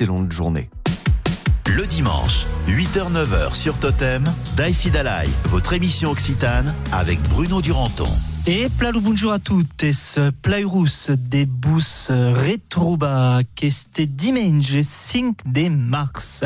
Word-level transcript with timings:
excellente 0.00 0.30
journée. 0.30 0.70
Le 1.66 1.84
dimanche, 1.84 2.46
8h-9h 2.68 3.56
sur 3.56 3.76
Totem, 3.80 4.22
Daïsi 4.56 4.92
Dalai, 4.92 5.28
votre 5.46 5.72
émission 5.72 6.12
occitane 6.12 6.72
avec 6.92 7.20
Bruno 7.30 7.60
Duranton. 7.60 8.06
Et 8.46 8.68
plalo 8.78 9.00
bonjour 9.00 9.32
à 9.32 9.40
toutes, 9.40 9.84
plairus 10.40 11.10
de 11.10 11.44
bus 11.46 12.12
retrouba 12.12 13.40
qu'este 13.56 14.00
dimanche 14.02 14.82
5 14.82 15.34
de 15.46 15.68
mars? 15.68 16.44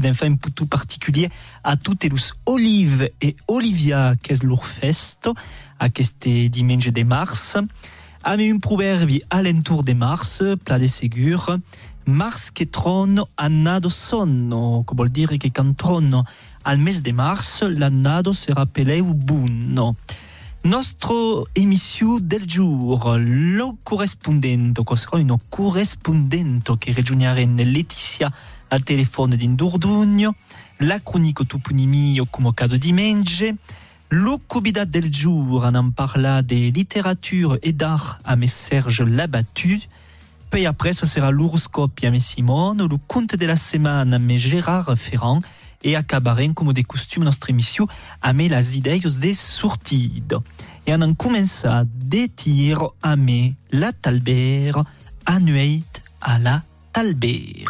Faire 0.00 0.30
un 0.30 0.36
putu 0.36 0.64
particulier 0.64 1.30
à 1.64 1.76
toutes 1.76 2.04
les 2.04 2.10
Olive 2.46 3.10
et 3.20 3.34
Olivia 3.48 4.14
qu'est 4.22 4.40
leur 4.44 4.62
à 5.80 5.88
qu'este 5.88 6.28
dimanche 6.28 6.86
de 6.86 7.02
mars? 7.02 7.56
Ami 8.22 8.50
un 8.50 8.58
proverbi 8.58 9.20
alentour 9.28 9.84
de 9.84 9.92
mars, 9.92 10.42
plat 10.64 10.78
de 10.78 10.86
ségur. 10.86 11.58
Mars 12.06 12.52
che 12.52 12.68
trono 12.68 13.28
annado 13.34 13.88
sonno, 13.88 14.84
che 14.86 14.94
vuol 14.94 15.08
dire 15.08 15.38
che 15.38 15.50
quand 15.50 15.74
trono 15.74 16.26
al 16.62 16.78
mes 16.78 17.00
de 17.00 17.12
mars, 17.12 17.62
l'annado 17.66 18.32
sera 18.32 18.66
peleu 18.66 19.14
buono. 19.14 19.96
Nostro 20.64 21.46
émission 21.54 22.18
del 22.20 22.44
jour, 22.44 23.16
lo 23.18 23.76
corrispondente, 23.82 24.82
che 24.84 24.96
sarà 24.96 25.22
un 25.22 25.38
corrispondente 25.48 26.76
che 26.78 26.92
regioniaren 26.92 27.56
Letizia 27.56 28.32
al 28.68 28.82
telefono 28.82 29.34
di 29.34 29.56
la 30.78 31.00
chronique 31.02 31.46
toponimi 31.46 32.20
come 32.28 32.52
cadeau 32.52 32.78
dimanche, 32.78 33.56
lo 34.08 34.40
cubidat 34.46 34.88
del 34.88 35.10
jour, 35.10 35.64
en 35.64 35.90
parla 35.90 36.42
de 36.42 36.70
littérature 36.70 37.58
et 37.62 37.72
d'art 37.72 38.20
à 38.24 38.36
mes 38.36 38.48
Serge 38.48 39.02
Labattu, 39.02 39.80
puis 40.54 40.66
après, 40.66 40.92
ce 40.92 41.04
sera 41.04 41.32
l'horoscope 41.32 42.00
mes 42.12 42.20
Simone, 42.20 42.86
le 42.88 42.96
conte 43.08 43.34
de 43.34 43.44
la 43.44 43.56
semaine 43.56 44.16
mes 44.18 44.38
Gérard 44.38 44.96
Ferrand, 44.96 45.40
et 45.82 45.96
acabarem, 45.96 46.54
comme 46.54 46.72
des 46.72 46.84
costumes, 46.84 47.24
notre 47.24 47.50
émission 47.50 47.88
mes 48.32 48.48
las 48.48 48.76
idées 48.76 49.00
des 49.00 49.34
sortides. 49.34 50.38
Et 50.86 50.94
on 50.94 51.00
a 51.00 51.12
commencé 51.14 51.66
à 51.66 51.82
détire 51.84 52.90
à 53.02 53.16
mes 53.16 53.56
la 53.72 53.90
talbère, 53.90 54.84
annuête 55.26 56.04
à 56.20 56.38
la 56.38 56.62
talbère. 56.92 57.66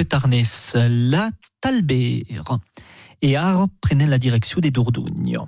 Groupe 0.00 0.08
tarnès, 0.08 0.76
la 0.76 1.30
Talbert. 1.60 2.58
Et 3.22 3.36
Ar 3.36 3.66
prenait 3.80 4.06
la 4.06 4.18
direction 4.18 4.60
des 4.60 4.70
Dourdougne. 4.70 5.38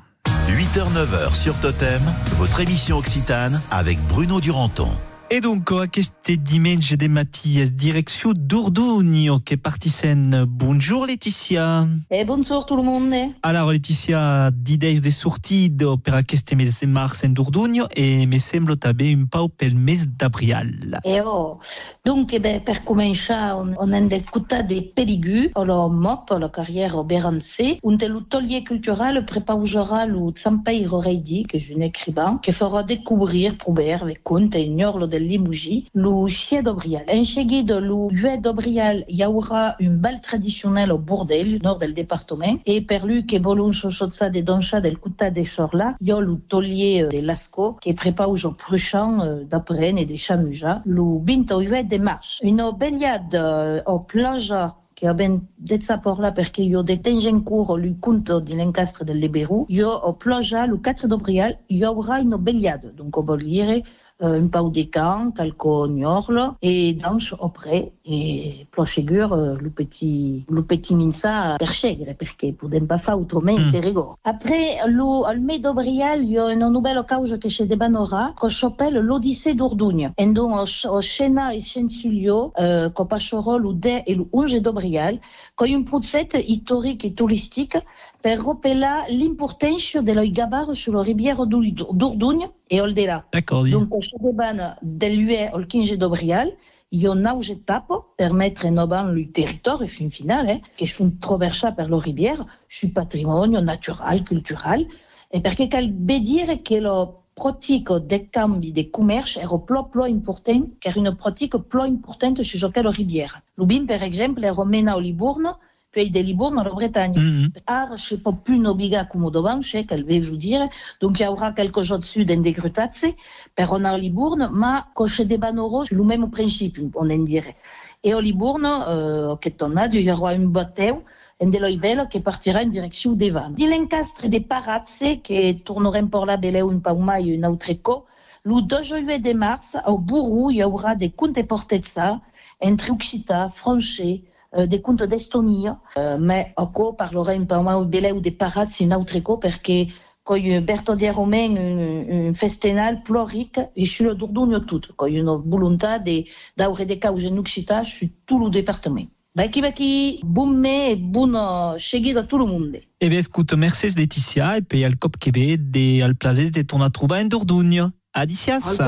8h-9h 0.49 1.35
sur 1.35 1.59
Totem, 1.59 2.03
votre 2.37 2.61
émission 2.61 2.99
occitane 2.99 3.61
avec 3.71 3.99
Bruno 4.09 4.41
Duranton. 4.41 4.91
Et 5.35 5.41
donc, 5.41 5.73
à 5.73 5.87
este 5.97 6.31
dimanche 6.33 6.93
de 6.93 7.09
Mathias, 7.09 7.73
direction 7.73 8.33
d'Urdugno, 8.37 9.41
qui 9.41 9.55
est 9.55 9.57
partisane. 9.57 10.45
Bonjour 10.47 11.07
Laetitia. 11.07 11.87
Et 12.11 12.27
bonjour 12.27 12.67
tout 12.67 12.77
le 12.77 12.83
monde. 12.83 13.15
Alors 13.43 13.73
Laetitia, 13.73 14.51
d'idées 14.53 15.01
de 15.01 15.09
sortie 15.09 15.75
per 16.05 16.13
aquest 16.13 16.55
mes 16.55 16.67
de 16.67 16.87
mars 16.87 17.25
en 17.25 17.31
Dourdugno 17.31 17.87
et 17.97 18.27
me 18.27 18.37
sembla 18.37 18.77
també 18.77 19.15
un 19.15 19.25
pau 19.25 19.49
pel 19.49 19.75
mes 19.75 20.05
d'abril. 20.05 20.99
Et 21.03 21.23
oh, 21.25 21.57
donc, 22.05 22.35
eh 22.35 22.39
ben, 22.39 22.61
per 22.61 22.85
començar, 22.85 23.57
on, 23.57 23.73
on 23.79 23.91
a 23.95 24.01
d'écouter 24.03 24.63
des 24.65 24.83
Périgu, 24.83 25.51
la 25.57 25.89
MOP, 25.89 26.29
la 26.39 26.51
carrière 26.51 26.99
au 26.99 27.05
Bérancé, 27.05 27.79
un 27.83 27.97
de 27.97 28.07
l'atelier 28.07 28.65
culturel 28.65 29.25
préparera 29.25 30.05
le 30.05 30.31
Tsampeiro 30.33 30.99
Reidi, 30.99 31.45
que 31.45 31.59
je 31.59 31.73
un 31.73 31.81
écrivain, 31.81 32.39
qui 32.43 32.53
fera 32.53 32.83
découvrir, 32.83 33.57
prouver, 33.57 33.95
avec 33.95 34.23
compte 34.23 34.55
et 34.57 34.65
ignorlo 34.65 35.07
del 35.07 35.22
Limouji, 35.29 35.89
le 35.95 36.29
chien 36.29 36.63
d'Obrial. 36.63 37.05
En 37.09 37.25
seguida, 37.25 37.81
le 37.81 38.09
huet 38.11 38.39
d'Obrial, 38.39 39.05
il 39.09 39.17
y 39.17 39.25
aura 39.25 39.77
une 39.79 39.97
bal 39.97 40.21
traditionnelle 40.21 40.93
au 40.93 40.99
Bourdel, 40.99 41.59
nord 41.63 41.79
del 41.79 41.95
département, 41.95 42.59
et 42.67 42.81
per 42.81 43.07
lui 43.07 43.27
que 43.27 43.37
volun 43.39 43.73
chochotza 43.73 44.31
de 44.31 44.41
doncha 44.41 44.81
del 44.81 44.99
Cuta 44.99 45.31
de 45.31 45.43
Chorla, 45.43 45.97
il 46.01 46.09
y 46.09 46.13
a 46.13 46.21
le 46.21 46.37
taulier 46.37 47.07
de 47.11 47.21
Lasco, 47.21 47.77
qui 47.81 47.93
prépare 47.95 48.31
au 48.31 48.37
jour 48.37 48.57
prochain 48.57 49.21
euh, 49.21 49.45
d'Apren 49.45 49.99
et 49.99 50.05
de 50.05 50.17
Chamuja, 50.17 50.83
le 50.85 51.03
20 51.25 51.53
huet 51.61 51.85
de 51.85 51.99
mars. 51.99 52.39
Une 52.43 52.71
beliade 52.79 53.35
euh, 53.35 53.81
au 53.87 54.01
plage 54.01 54.55
che 54.95 55.09
abbiamo 55.09 55.41
detto 55.57 55.99
per 55.99 56.19
là 56.19 56.31
perché 56.31 56.63
io 56.63 56.83
detengo 56.83 57.27
in 57.27 57.43
cura 57.43 57.81
il 57.81 57.97
conto 57.99 58.39
dell'encastre 58.39 59.05
del 59.05 59.19
Liberu, 59.19 59.65
io 59.69 59.89
ho 59.89 60.15
ploja 60.15 60.65
il 60.65 60.79
4 60.81 61.09
d'abril, 61.09 61.59
il 61.69 61.79
y 61.79 61.85
aura 61.85 62.21
une 62.21 62.37
beliade, 62.37 62.95
donc 62.95 63.19
dire 63.39 63.69
euh, 63.69 63.81
un 64.21 64.49
pau 64.49 64.71
de 64.71 64.83
camp, 64.85 65.33
calco 65.33 65.87
gnorlo, 65.89 66.55
et 66.63 66.95
danse 66.95 67.35
auprès, 67.39 67.93
et 68.05 68.67
plochegur 68.71 69.33
euh, 69.33 69.57
le 69.61 69.71
petit, 69.71 70.45
le 70.49 70.63
petit 70.63 70.95
minsa 70.95 71.57
perchegre, 71.59 72.15
perché 72.17 72.53
podem 72.53 72.87
pas 72.87 72.99
fa 72.99 73.17
autrement 73.17 73.53
Mm. 73.59 73.77
mm. 73.77 73.81
rigor. 73.81 74.19
Après, 74.25 74.79
lo, 74.87 75.25
al 75.25 75.41
me 75.41 75.59
d'abril, 75.59 76.23
il 76.23 76.31
y 76.31 76.39
a 76.39 76.53
une 76.53 76.69
nouvelle 76.69 77.03
cause 77.09 77.39
que 77.41 77.49
chez 77.49 77.67
Debanora, 77.67 78.35
que 78.41 78.49
s'appelle 78.49 78.95
l'Odyssée 78.95 79.55
d'Ordugne. 79.55 80.13
Et 80.19 80.27
donc, 80.27 80.67
au, 80.89 81.01
Scena 81.01 81.55
et 81.55 81.61
Sensulio, 81.61 82.53
euh, 82.59 82.91
qu'on 82.91 83.07
passera 83.07 83.59
le 83.59 83.73
10 83.73 84.03
et 84.07 84.15
le 84.15 84.27
11 84.33 84.55
d'abril, 84.63 85.21
qui 85.57 85.65
est 85.65 85.75
un 85.75 85.83
projet 85.83 86.29
historique 86.47 87.05
et 87.05 87.15
touristique 87.15 87.77
per 88.23 88.41
rappeler 88.41 89.07
l'importance 89.11 89.97
de 89.97 90.13
l'œil 90.13 90.31
gabar 90.31 90.75
sur 90.75 90.95
la 90.95 91.03
rivière 91.03 91.45
d'Ordugne 91.47 92.49
et 92.71 92.81
au-delà. 92.81 93.25
D'accord. 93.33 93.65
Donc, 93.65 93.93
au 93.93 94.01
Chedeban 94.01 94.77
dell'UE 94.81 95.49
al 95.53 95.67
15 95.67 95.99
d'abril, 95.99 96.55
il 96.93 97.03
y 97.03 97.07
a 97.09 97.13
une 97.13 97.27
auge 97.27 97.51
étape 97.51 97.93
per 98.17 98.33
mettre 98.33 98.67
en 98.67 98.77
avant 98.77 99.05
le 99.05 99.31
territoire, 99.31 99.83
et 99.83 99.89
fin 99.89 100.11
final, 100.11 100.49
eh, 100.49 100.61
che 100.77 100.87
sono 100.87 101.13
traversati 101.19 101.75
per 101.75 101.91
la 101.91 101.99
riviera, 101.99 102.47
sul 102.69 102.93
patrimonio 102.93 103.61
naturale, 103.61 104.23
culturale, 104.23 104.87
e 105.29 105.41
perché 105.41 105.69
cal 105.69 105.91
be 105.91 106.21
dire 106.21 106.61
che 106.61 106.81
lo 106.81 107.23
pratique 107.33 108.01
des 108.01 108.29
cambi 108.31 108.73
de 108.73 108.91
commerce 108.91 109.41
era 109.41 109.59
plo 109.59 109.87
plo 109.87 110.07
important, 110.07 110.85
era 110.85 111.01
una 111.01 111.15
pratica 111.15 111.59
plo 111.59 111.87
importante 111.87 112.45
su 112.45 112.71
quella 112.71 112.91
riviera. 112.91 113.43
Lubin, 113.55 113.87
per 113.87 114.03
esempio, 114.03 114.43
era 114.47 114.65
mena 114.65 114.93
a 114.93 115.01
Livorno, 115.01 115.61
puis 115.93 116.11
de 116.11 116.21
Livorno 116.21 116.61
alla 116.61 116.71
Bretagne. 116.71 117.17
Mhm. 117.17 117.53
Ara, 117.67 117.97
je 117.97 118.05
sais 118.05 118.19
pas 118.19 118.33
plus 118.33 118.59
nobiga 118.59 119.05
comme 119.05 119.31
devant, 119.31 119.61
je 119.61 119.71
sais 119.71 119.85
qu'elle 119.85 120.05
veut 120.05 120.21
vous 120.21 120.37
dire. 120.37 120.69
Donc, 121.01 121.21
il 121.21 121.23
y 121.23 121.27
aura 121.27 121.53
quelque 121.53 121.83
chose 121.85 122.01
dessus 122.01 122.25
d'un 122.25 122.41
dégretazzi, 122.41 123.15
per 123.55 123.67
on 123.71 123.85
a 123.85 123.97
Libourne, 123.97 124.51
ma 124.53 124.87
coche 124.95 125.21
des 125.21 125.39
banoro, 125.39 125.85
c'est 125.85 125.95
le 125.95 126.05
même 126.05 126.31
principe, 126.31 126.79
on 126.95 127.09
en 127.11 127.19
dirait. 127.19 127.57
Et 128.03 128.15
au 128.15 128.21
Libourne, 128.21 128.67
euh, 128.67 129.37
que 129.37 129.51
ton 129.51 129.77
a, 129.77 129.87
il 129.87 130.01
y 130.01 130.11
aura 130.11 130.31
un 130.31 130.47
bateau, 130.47 131.05
un 131.41 131.47
de 131.47 132.09
qui 132.09 132.21
partira 132.21 132.61
en 132.63 132.67
direction 132.67 133.13
des 133.13 133.31
vannes. 133.31 133.55
Di 133.55 133.67
l'encastre 133.67 134.29
des 134.29 134.41
parazze, 134.41 135.21
qui 135.23 135.61
tourneront 135.61 136.09
pour 136.09 136.27
la 136.27 136.37
belle 136.37 136.57
un 136.57 136.79
pauma 136.79 137.21
et 137.21 137.39
un 137.39 137.51
autre 137.51 137.71
écho, 137.71 138.07
le 138.45 138.61
2 138.63 138.83
juillet 138.83 139.19
de 139.21 139.33
mars, 139.35 139.77
au 139.87 139.99
Bourou, 139.99 140.51
il 140.51 140.57
y 140.57 140.65
aura 140.65 140.97
des 140.97 141.11
contes 141.11 141.37
de 141.37 141.43
Portezza, 141.43 142.21
entre 142.61 142.91
Occita, 142.91 143.51
Franchet, 143.55 144.23
euh, 144.23 144.32
des 144.57 144.81
contes 144.81 145.03
d'Estonie, 145.03 145.69
euh, 145.97 146.19
mais 146.21 146.53
encore 146.57 146.97
parlerà 146.97 147.33
un 147.33 147.81
ou 147.81 147.85
belle 147.85 148.13
ou 148.13 148.21
des 148.21 148.31
parazzi, 148.31 148.85
un 148.85 148.99
autre 149.01 149.17
écho, 149.17 149.39
perché 149.39 149.89
coi 150.25 150.61
Bertoldi 150.61 151.11
Romain 151.11 151.57
un, 151.57 152.35
festenal 152.35 153.03
ploric 153.03 153.59
e 153.77 153.85
sur 153.85 154.11
le 154.11 154.15
Dordogne 154.15 154.61
tout, 154.67 154.81
coi 154.97 155.11
une 155.11 155.31
volonté 155.45 155.99
de 156.05 156.25
d'aure 156.57 156.87
des 156.87 156.99
causes 156.99 157.27
en 157.27 157.37
Occita 157.39 157.85
sur 157.85 158.09
tout 158.27 158.39
le 158.39 158.51
département. 158.51 159.07
Baki 159.35 159.63
baki, 159.63 160.21
bon 160.25 160.47
me 160.47 160.91
et 160.91 160.97
bon 160.97 161.35
uh, 161.35 161.81
seguida 161.81 162.21
a 162.21 162.23
tout 162.25 162.37
le 162.37 162.45
monde. 162.45 162.77
Eh 163.01 163.09
bien, 163.09 163.19
écoute, 163.19 163.55
merci 163.55 163.89
Laetitia, 163.89 164.59
et 164.59 164.61
puis 164.61 164.85
al 164.85 164.97
cop 164.97 165.17
québé, 165.17 165.57
de 165.57 166.03
al 166.03 166.15
plaisir 166.15 166.51
de 166.51 166.63
ton 166.63 166.83
a 166.83 166.91
trouvé 166.91 167.21
en 167.21 167.25
Dourdugno. 167.25 167.89
Adicias. 168.13 168.79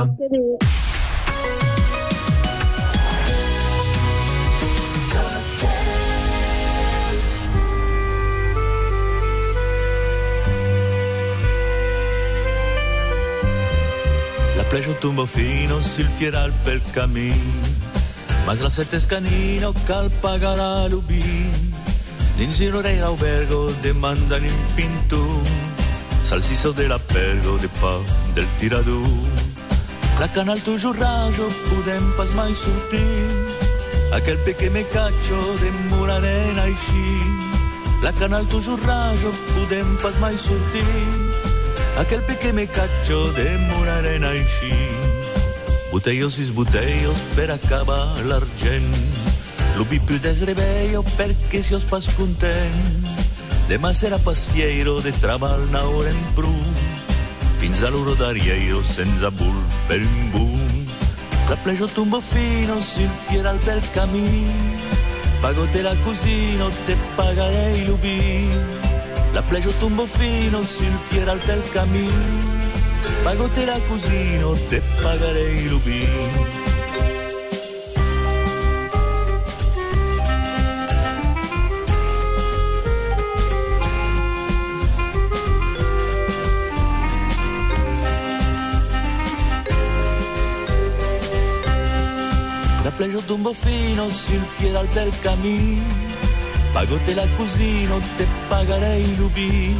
La 14.74 14.80
pleggio 14.80 14.98
tumbo 14.98 15.24
fino 15.24 15.80
sul 15.80 16.08
fieral 16.16 16.50
pel 16.64 16.82
cammin 16.90 17.38
Mas 18.44 18.58
la 18.58 18.68
sette 18.68 18.98
scanino 18.98 19.72
cal 19.86 20.10
pagarà 20.20 20.88
l'ubin 20.88 21.70
Dins 22.36 22.58
il 22.58 22.72
rei 22.72 22.98
albergo 22.98 23.70
demandan 23.82 24.42
in 24.42 24.58
pintu. 24.74 25.22
Salsiso 26.24 26.72
dell'albergo 26.72 27.56
de 27.58 27.68
pa 27.78 28.00
del 28.34 28.48
tiradù 28.58 29.00
La 30.18 30.26
canal 30.26 30.60
toujours 30.62 30.98
raggio 30.98 31.46
podem 31.70 32.10
pas 32.16 32.34
mai 32.34 32.52
sortir 32.52 33.30
Aquel 34.10 34.38
pe 34.38 34.56
que 34.56 34.70
me 34.70 34.82
caccio 34.88 35.38
de 35.62 35.70
muraren 35.90 36.58
així 36.58 37.22
La 38.02 38.10
canal 38.10 38.44
toujours 38.46 38.82
raggio 38.82 39.30
podem 39.54 39.96
pas 40.02 40.18
mai 40.18 40.34
sortir 40.36 41.23
Aquel 41.96 42.22
pe 42.22 42.36
que 42.38 42.52
me 42.52 42.66
caccio 42.66 43.32
de 43.32 43.46
muraren 43.70 44.24
així 44.24 44.74
Botellos 45.92 46.40
i 46.42 46.48
botellos 46.50 47.20
per 47.36 47.52
acabar 47.54 48.02
l'argent. 48.26 48.90
L'ubi 49.76 50.00
più 50.00 50.18
desreveio 50.18 51.04
perché 51.16 51.62
si 51.62 51.74
os 51.74 51.84
pas 51.84 52.08
content. 52.16 53.06
Demà 53.68 53.94
serà 53.94 54.18
pas 54.18 54.42
fiero 54.52 55.00
de 55.00 55.12
traval 55.22 55.62
na 55.70 55.84
hora 55.88 56.10
en 56.10 56.20
pru 56.36 56.52
Fins 57.56 57.80
a 57.82 57.88
l'oro 57.88 58.12
d'arieiro 58.14 58.82
senza 58.82 59.30
bull 59.30 59.56
per 59.88 60.02
un 60.04 60.30
boom 60.32 60.84
La 61.48 61.56
pleggio 61.56 61.86
tumbo 61.86 62.20
fino 62.20 62.80
sul 62.80 63.08
fieral 63.28 63.58
pel 63.64 63.80
camí. 63.92 64.44
Pagote 65.40 65.82
la 65.82 65.94
cusino, 66.04 66.70
te 66.86 66.96
pagarei 67.16 67.84
l'ubi 67.84 68.83
La 69.34 69.42
flash 69.42 69.66
o 69.66 69.72
tombo 69.80 70.06
fino 70.06 70.62
sul 70.62 70.96
fieral 71.10 71.40
del 71.40 71.60
cammin. 71.72 72.08
Pagotela 73.24 73.80
cosino, 73.88 74.54
te 74.70 74.80
pagherei 75.02 75.68
La 92.84 92.90
plage 92.90 93.20
d'un 93.26 93.42
beau 93.42 93.54
fino 93.54 94.10
sul 94.10 94.44
fier 94.56 94.76
al 94.76 94.86
bel 94.94 95.10
camí 95.22 96.03
Pagotela 96.74 97.24
la 97.24 97.86
non 97.86 98.02
te 98.16 98.26
pagherei 98.48 99.14
rubì, 99.16 99.76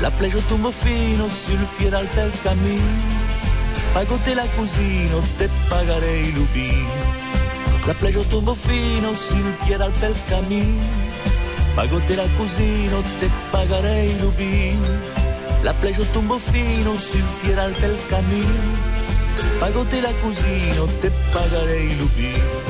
la 0.00 0.10
plegio 0.10 0.40
tombo 0.46 0.70
fino 0.70 1.26
sul 1.26 1.66
fieral 1.76 2.06
del 2.14 2.30
cammin. 2.42 2.82
Pagotela 3.94 4.44
la 4.44 4.50
non 5.10 5.26
te 5.36 5.48
pagherei 5.68 6.30
rubì, 6.32 6.84
la 7.86 7.94
plegio 7.94 8.20
tombo 8.24 8.54
fino 8.54 9.14
sul 9.14 9.54
fieral 9.64 9.90
del 9.92 10.14
cammin. 10.26 10.78
Pagotela 11.74 12.24
la 12.24 12.90
non 12.90 13.04
te 13.18 13.30
pagherei 13.50 14.14
rubì, 14.18 14.76
la 15.62 15.72
plegio 15.72 16.04
tombo 16.12 16.38
fino 16.38 16.94
sul 16.94 17.24
fieral 17.40 17.72
del 17.72 17.96
cammin. 18.08 18.52
Pagotela 19.58 20.10
la 20.10 20.74
non 20.76 20.98
te 21.00 21.10
pagherei 21.32 21.96
rubì. 21.96 22.61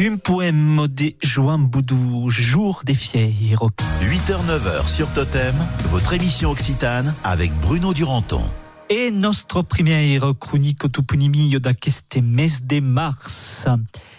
Un 0.00 0.16
poème 0.16 0.86
de 0.86 1.12
Joan 1.22 1.66
Boudou, 1.66 2.30
Jour 2.30 2.82
des 2.84 2.94
fiers. 2.94 3.34
8h-9h 4.00 4.88
sur 4.88 5.12
Totem, 5.12 5.56
votre 5.90 6.12
émission 6.12 6.50
occitane 6.50 7.12
avec 7.24 7.52
Bruno 7.54 7.92
Duranton. 7.92 8.42
Et 8.90 9.10
notre 9.10 9.62
première 9.62 10.34
chronique 10.38 10.90
toponimio 10.92 11.58
d'aqueste 11.58 12.20
mes 12.22 12.46
de 12.62 12.78
mars 12.78 13.66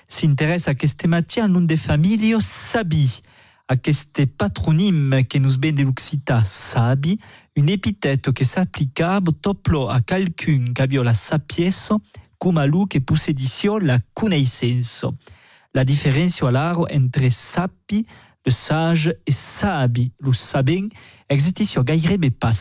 s'intéresse 0.09 0.67
à 0.67 0.75
queste 0.75 1.05
matière 1.05 1.47
nom 1.47 1.61
de 1.61 1.77
famille 1.77 2.35
Sabi, 2.41 3.21
à 3.69 3.77
queste 3.77 4.25
patronyme 4.25 5.21
que 5.29 5.37
nous 5.37 5.57
ben 5.57 5.73
de 5.73 5.83
l'Occita 5.83 6.43
Sabi, 6.43 7.19
une 7.55 7.69
épithète 7.69 8.33
qui 8.33 8.43
s'applicable 8.43 9.31
toplo 9.31 9.87
a 9.87 10.01
quelqu'un 10.01 10.73
qui 10.75 10.97
a 10.97 11.03
la 11.03 11.13
sapiesse 11.13 11.93
comme 12.37 12.57
à 12.57 12.67
lui 12.67 12.85
qui 12.89 12.99
possédition 12.99 13.77
la 13.77 13.99
connaissance. 14.13 15.05
La 15.79 15.85
différence 15.85 16.43
alors 16.43 16.87
entre 16.93 17.29
sapi, 17.29 18.05
le 18.45 18.51
sage, 18.51 19.15
et 19.25 19.31
sabi, 19.31 20.11
le 20.19 20.33
sabin, 20.33 20.89
existe 21.29 21.63
sur 21.63 21.85
gairebé 21.85 22.31
pas. 22.31 22.51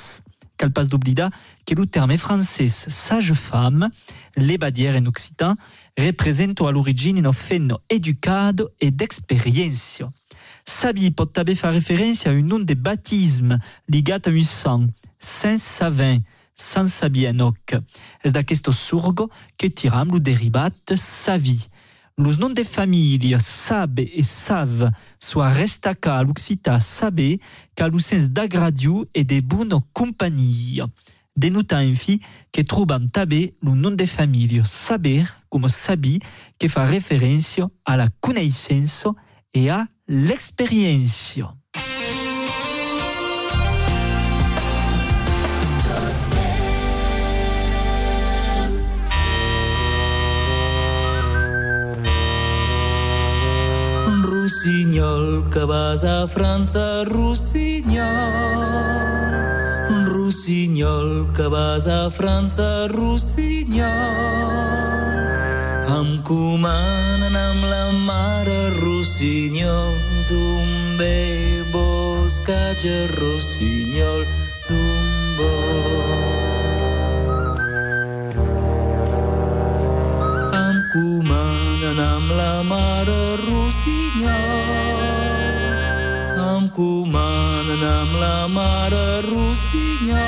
Cal 0.57 0.73
pas 0.73 0.85
d'oblida 0.85 1.29
que 1.67 1.75
le 1.75 1.87
terme 1.87 2.17
français 2.17 2.69
sage-femme, 2.69 3.89
les 4.37 4.57
badières 4.57 4.95
en 4.95 5.07
occitan, 5.07 5.57
représente 5.99 6.61
à 6.61 6.71
l'origine 6.71 7.27
un 7.27 7.33
fenno 7.33 7.81
éducado 7.91 8.71
et 8.79 8.93
d'expérience. 8.93 10.01
Sabi 10.65 11.11
peut 11.11 11.27
també 11.27 11.57
faire 11.57 11.73
référence 11.73 12.25
à 12.25 12.31
un 12.31 12.43
nom 12.43 12.61
de 12.61 12.75
baptisme 12.75 13.59
ligat 13.89 14.21
à 14.27 14.31
un 14.31 14.43
sang, 14.45 14.87
Saint-Savin, 15.19 16.21
Saint 16.55 16.87
Sabienoc. 16.87 17.75
Es 18.23 18.31
d'aquesto 18.31 18.73
surgo 18.73 19.29
que 19.57 19.67
tiram 19.71 20.11
le 20.13 20.21
derivat 20.21 20.95
savi. 20.95 21.69
Los 22.19 22.39
noms 22.39 22.51
de 22.51 22.65
famille 22.65 23.37
sabe 23.39 24.01
et 24.01 24.25
save 24.25 24.91
soit 25.21 25.51
restaca 25.51 26.21
l'occita 26.25 26.81
sabe 26.81 27.39
le 27.79 27.99
sens 28.01 28.29
d'agradiu 28.29 29.05
et 29.15 29.23
de 29.23 29.41
bonne 29.41 29.79
compagnie. 29.93 30.81
Dénotant 31.37 31.77
ainsi 31.77 32.21
que 32.53 32.61
trobam 32.63 33.09
tabé 33.09 33.55
le 33.63 33.71
nom 33.71 33.93
de 33.93 34.05
famille 34.05 34.61
saber 34.65 35.23
comme 35.49 35.69
sabi 35.69 36.19
qui 36.59 36.69
fait 36.69 36.85
référence 36.85 37.61
à 37.85 37.97
la 37.97 38.09
connaissance 38.21 39.07
et 39.55 39.71
à 39.71 39.87
l'expérience. 40.09 41.39
Rossinyol, 54.49 55.45
que 55.51 55.61
vas 55.67 56.03
a 56.05 56.27
França, 56.27 57.05
Rossinyol. 57.05 58.01
Rossinyol, 60.09 61.29
que 61.37 61.47
vas 61.49 61.87
a 61.87 62.11
França, 62.11 62.89
Rossinyol. 62.89 63.85
Em 65.99 66.23
comanen 66.25 67.37
amb 67.37 67.63
la 67.69 67.93
mare 68.09 68.73
Rossinyol, 68.81 69.93
d'un 70.31 70.97
bé 70.97 71.61
boscatge 71.69 73.05
Rossinyol, 73.21 74.25
d'un 74.65 75.05
bo. 75.37 75.53
Em 80.57 80.77
comanen 80.97 82.01
amb 82.01 82.33
la 82.33 82.63
mare 82.65 83.28
comanen 86.79 87.83
amb 87.83 88.13
la 88.23 88.47
mare 88.47 89.07
Rossinyol. 89.27 90.19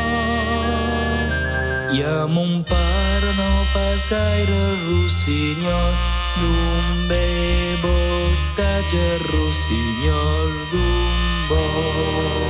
I 1.95 2.03
a 2.03 2.27
mon 2.27 2.53
pare 2.71 3.31
no 3.39 3.53
pas 3.75 4.03
gaire 4.11 4.63
rossinyol, 4.87 5.95
d'un 6.41 6.87
bé 7.11 7.27
boscatge 7.83 9.07
rossinyol, 9.31 10.49
d'un 10.73 11.19
bo. 11.49 12.50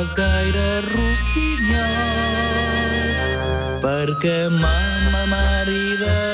Pas 0.00 0.12
gaire 0.16 0.80
rossinyol. 0.96 1.84
Perquè 3.84 4.48
mama 4.48 5.22
marida 5.28 6.29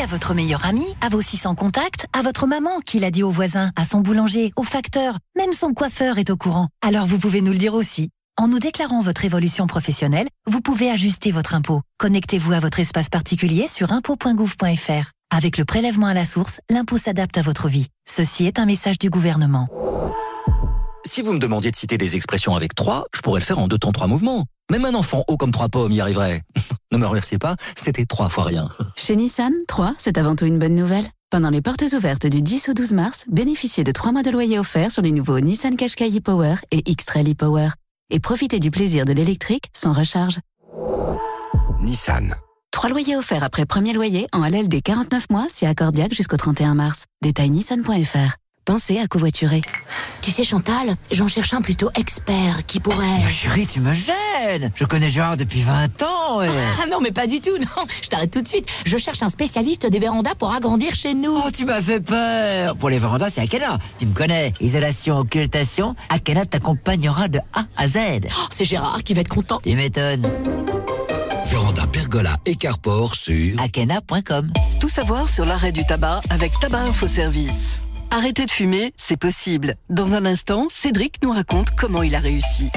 à 0.00 0.06
votre 0.06 0.32
meilleur 0.32 0.64
ami, 0.64 0.86
à 1.02 1.08
vos 1.08 1.20
600 1.20 1.54
contacts, 1.54 2.06
à 2.14 2.22
votre 2.22 2.46
maman, 2.46 2.80
qui 2.80 2.98
l'a 2.98 3.10
dit 3.10 3.22
au 3.22 3.30
voisin, 3.30 3.70
à 3.76 3.84
son 3.84 4.00
boulanger, 4.00 4.52
au 4.56 4.62
facteur, 4.62 5.18
même 5.36 5.52
son 5.52 5.74
coiffeur 5.74 6.18
est 6.18 6.30
au 6.30 6.36
courant. 6.36 6.68
Alors 6.80 7.06
vous 7.06 7.18
pouvez 7.18 7.42
nous 7.42 7.52
le 7.52 7.58
dire 7.58 7.74
aussi. 7.74 8.08
En 8.38 8.48
nous 8.48 8.58
déclarant 8.58 9.02
votre 9.02 9.24
évolution 9.26 9.66
professionnelle, 9.66 10.28
vous 10.46 10.62
pouvez 10.62 10.90
ajuster 10.90 11.32
votre 11.32 11.54
impôt. 11.54 11.82
Connectez-vous 11.98 12.52
à 12.52 12.60
votre 12.60 12.80
espace 12.80 13.10
particulier 13.10 13.66
sur 13.66 13.92
impôt.gouv.fr. 13.92 15.10
Avec 15.30 15.58
le 15.58 15.64
prélèvement 15.66 16.06
à 16.06 16.14
la 16.14 16.24
source, 16.24 16.60
l'impôt 16.70 16.96
s'adapte 16.96 17.36
à 17.36 17.42
votre 17.42 17.68
vie. 17.68 17.88
Ceci 18.08 18.46
est 18.46 18.58
un 18.58 18.66
message 18.66 18.98
du 18.98 19.10
gouvernement. 19.10 19.68
Si 21.12 21.22
vous 21.22 21.32
me 21.32 21.40
demandiez 21.40 21.72
de 21.72 21.76
citer 21.76 21.98
des 21.98 22.14
expressions 22.14 22.54
avec 22.54 22.76
trois, 22.76 23.06
je 23.12 23.20
pourrais 23.20 23.40
le 23.40 23.44
faire 23.44 23.58
en 23.58 23.66
deux 23.66 23.78
temps, 23.78 23.90
trois 23.90 24.06
mouvements. 24.06 24.44
Même 24.70 24.84
un 24.84 24.94
enfant 24.94 25.24
haut 25.26 25.36
comme 25.36 25.50
trois 25.50 25.68
pommes 25.68 25.90
y 25.90 26.00
arriverait. 26.00 26.42
ne 26.92 26.98
me 26.98 27.04
remerciez 27.04 27.36
pas, 27.36 27.56
c'était 27.76 28.06
trois 28.06 28.28
fois 28.28 28.44
rien. 28.44 28.68
Chez 28.94 29.16
Nissan, 29.16 29.52
3, 29.66 29.96
c'est 29.98 30.18
avant 30.18 30.36
tout 30.36 30.46
une 30.46 30.60
bonne 30.60 30.76
nouvelle. 30.76 31.06
Pendant 31.28 31.50
les 31.50 31.62
portes 31.62 31.82
ouvertes 31.94 32.28
du 32.28 32.42
10 32.42 32.68
au 32.68 32.74
12 32.74 32.92
mars, 32.92 33.24
bénéficiez 33.28 33.82
de 33.82 33.90
3 33.90 34.12
mois 34.12 34.22
de 34.22 34.30
loyer 34.30 34.56
offerts 34.60 34.92
sur 34.92 35.02
les 35.02 35.10
nouveaux 35.10 35.40
Nissan 35.40 35.74
Qashqai 35.74 36.16
e-Power 36.16 36.54
et 36.70 36.88
X-Trail 36.88 37.32
e-Power. 37.32 37.70
Et 38.10 38.20
profitez 38.20 38.60
du 38.60 38.70
plaisir 38.70 39.04
de 39.04 39.12
l'électrique 39.12 39.64
sans 39.72 39.92
recharge. 39.92 40.38
Nissan. 41.80 42.36
3 42.70 42.88
loyers 42.88 43.16
offerts 43.16 43.42
après 43.42 43.66
premier 43.66 43.94
loyer 43.94 44.28
en 44.32 44.46
LL 44.46 44.68
des 44.68 44.80
49 44.80 45.28
mois 45.30 45.48
si 45.48 45.66
accordiaque 45.66 46.14
jusqu'au 46.14 46.36
31 46.36 46.76
mars. 46.76 47.06
Détail 47.20 47.50
nissan.fr. 47.50 48.36
Pensez 48.64 48.98
à 48.98 49.06
covoiturer. 49.06 49.62
Tu 50.20 50.30
sais 50.30 50.44
Chantal, 50.44 50.94
j'en 51.10 51.28
cherche 51.28 51.54
un 51.54 51.62
plutôt 51.62 51.90
expert 51.94 52.66
qui 52.66 52.78
pourrait... 52.78 53.06
Ma 53.22 53.28
chérie, 53.28 53.66
tu 53.66 53.80
me 53.80 53.92
gênes 53.92 54.70
Je 54.74 54.84
connais 54.84 55.08
Gérard 55.08 55.36
depuis 55.36 55.62
20 55.62 56.02
ans 56.02 56.42
et... 56.42 56.48
Ah 56.82 56.86
non 56.90 57.00
mais 57.00 57.10
pas 57.10 57.26
du 57.26 57.40
tout, 57.40 57.56
non, 57.58 57.86
je 58.02 58.08
t'arrête 58.08 58.30
tout 58.30 58.42
de 58.42 58.46
suite. 58.46 58.66
Je 58.84 58.98
cherche 58.98 59.22
un 59.22 59.28
spécialiste 59.28 59.86
des 59.86 59.98
vérandas 59.98 60.34
pour 60.34 60.52
agrandir 60.52 60.94
chez 60.94 61.14
nous. 61.14 61.34
Oh, 61.36 61.50
tu 61.50 61.64
m'as 61.64 61.80
fait 61.80 62.00
peur 62.00 62.76
Pour 62.76 62.90
les 62.90 62.98
vérandas, 62.98 63.30
c'est 63.30 63.40
Akena. 63.40 63.78
Tu 63.98 64.06
me 64.06 64.12
connais. 64.12 64.52
Isolation, 64.60 65.18
occultation, 65.18 65.96
Akena 66.10 66.44
t'accompagnera 66.44 67.28
de 67.28 67.38
A 67.54 67.64
à 67.76 67.88
Z. 67.88 67.98
Oh, 68.26 68.46
c'est 68.50 68.64
Gérard 68.66 69.02
qui 69.02 69.14
va 69.14 69.22
être 69.22 69.28
content. 69.28 69.60
Tu 69.64 69.74
m'étonnes. 69.74 70.28
Véranda, 71.46 71.86
pergola 71.86 72.36
et 72.46 72.54
carport 72.54 73.14
sur 73.14 73.60
akena.com. 73.60 74.52
Tout 74.78 74.88
savoir 74.88 75.28
sur 75.28 75.44
l'arrêt 75.46 75.72
du 75.72 75.84
tabac 75.84 76.20
avec 76.30 76.52
Tabac 76.60 76.82
Info 76.82 77.06
Service. 77.08 77.80
Arrêter 78.12 78.44
de 78.44 78.50
fumer, 78.50 78.92
c'est 78.96 79.16
possible. 79.16 79.76
Dans 79.88 80.14
un 80.14 80.26
instant, 80.26 80.66
Cédric 80.68 81.22
nous 81.22 81.30
raconte 81.30 81.68
comment 81.76 82.02
il 82.02 82.16
a 82.16 82.18
réussi. 82.18 82.68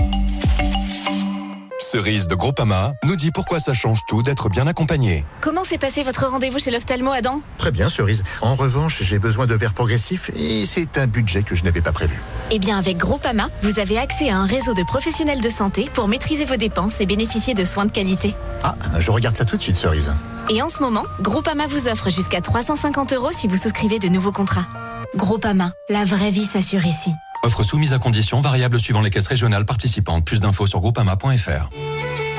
Cerise 1.79 2.27
de 2.27 2.35
Groupama 2.35 2.93
nous 3.03 3.15
dit 3.15 3.31
pourquoi 3.31 3.59
ça 3.59 3.73
change 3.73 4.01
tout 4.07 4.21
d'être 4.21 4.49
bien 4.49 4.67
accompagné. 4.67 5.25
Comment 5.41 5.63
s'est 5.63 5.79
passé 5.79 6.03
votre 6.03 6.27
rendez-vous 6.27 6.59
chez 6.59 6.69
l'ophtalmo, 6.69 7.11
Adam? 7.11 7.41
Très 7.57 7.71
bien, 7.71 7.89
Cerise. 7.89 8.23
En 8.41 8.53
revanche, 8.53 9.01
j'ai 9.01 9.17
besoin 9.17 9.47
de 9.47 9.55
verres 9.55 9.73
progressifs 9.73 10.29
et 10.37 10.65
c'est 10.67 10.99
un 10.99 11.07
budget 11.07 11.41
que 11.41 11.55
je 11.55 11.63
n'avais 11.63 11.81
pas 11.81 11.91
prévu. 11.91 12.21
Eh 12.51 12.59
bien, 12.59 12.77
avec 12.77 12.97
Groupama, 12.97 13.49
vous 13.63 13.79
avez 13.79 13.97
accès 13.97 14.29
à 14.29 14.37
un 14.37 14.45
réseau 14.45 14.75
de 14.75 14.83
professionnels 14.83 15.41
de 15.41 15.49
santé 15.49 15.89
pour 15.95 16.07
maîtriser 16.07 16.45
vos 16.45 16.57
dépenses 16.57 17.01
et 17.01 17.07
bénéficier 17.07 17.55
de 17.55 17.63
soins 17.63 17.87
de 17.87 17.91
qualité. 17.91 18.35
Ah, 18.61 18.75
je 18.99 19.09
regarde 19.09 19.35
ça 19.35 19.45
tout 19.45 19.57
de 19.57 19.63
suite, 19.63 19.77
Cerise. 19.77 20.13
Et 20.51 20.61
en 20.61 20.69
ce 20.69 20.79
moment, 20.79 21.05
Groupama 21.21 21.65
vous 21.65 21.87
offre 21.87 22.11
jusqu'à 22.11 22.39
350 22.39 23.13
euros 23.13 23.31
si 23.33 23.47
vous 23.47 23.57
souscrivez 23.57 23.97
de 23.97 24.09
nouveaux 24.09 24.31
contrats. 24.31 24.67
Groupama, 25.15 25.73
la 25.89 26.03
vraie 26.03 26.31
vie 26.31 26.45
s'assure 26.45 26.85
ici. 26.85 27.11
Offre 27.43 27.63
soumise 27.63 27.93
à 27.93 27.99
conditions 27.99 28.41
variables 28.41 28.79
suivant 28.79 29.01
les 29.01 29.09
caisses 29.09 29.27
régionales 29.27 29.65
participantes. 29.65 30.25
Plus 30.25 30.41
d'infos 30.41 30.65
sur 30.65 30.79
groupama.fr. 30.79 31.69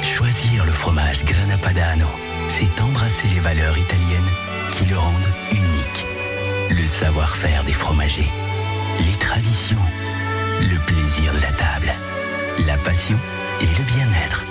Choisir 0.03 0.65
le 0.65 0.73
fromage 0.73 1.25
Grana 1.25 1.57
Padano, 1.59 2.07
c'est 2.49 2.81
embrasser 2.81 3.29
les 3.29 3.39
valeurs 3.39 3.79
italiennes 3.79 4.31
qui 4.73 4.87
le 4.87 4.99
rendent 4.99 5.33
unique. 5.53 6.07
Le 6.71 6.87
savoir-faire 6.87 7.63
des 7.65 7.73
fromagers, 7.73 8.31
les 8.99 9.19
traditions, 9.19 9.77
le 10.61 10.79
plaisir 10.87 11.33
de 11.33 11.41
la 11.41 11.53
table, 11.53 11.93
la 12.67 12.77
passion 12.79 13.19
et 13.61 13.67
le 13.67 13.85
bien-être. 13.85 14.45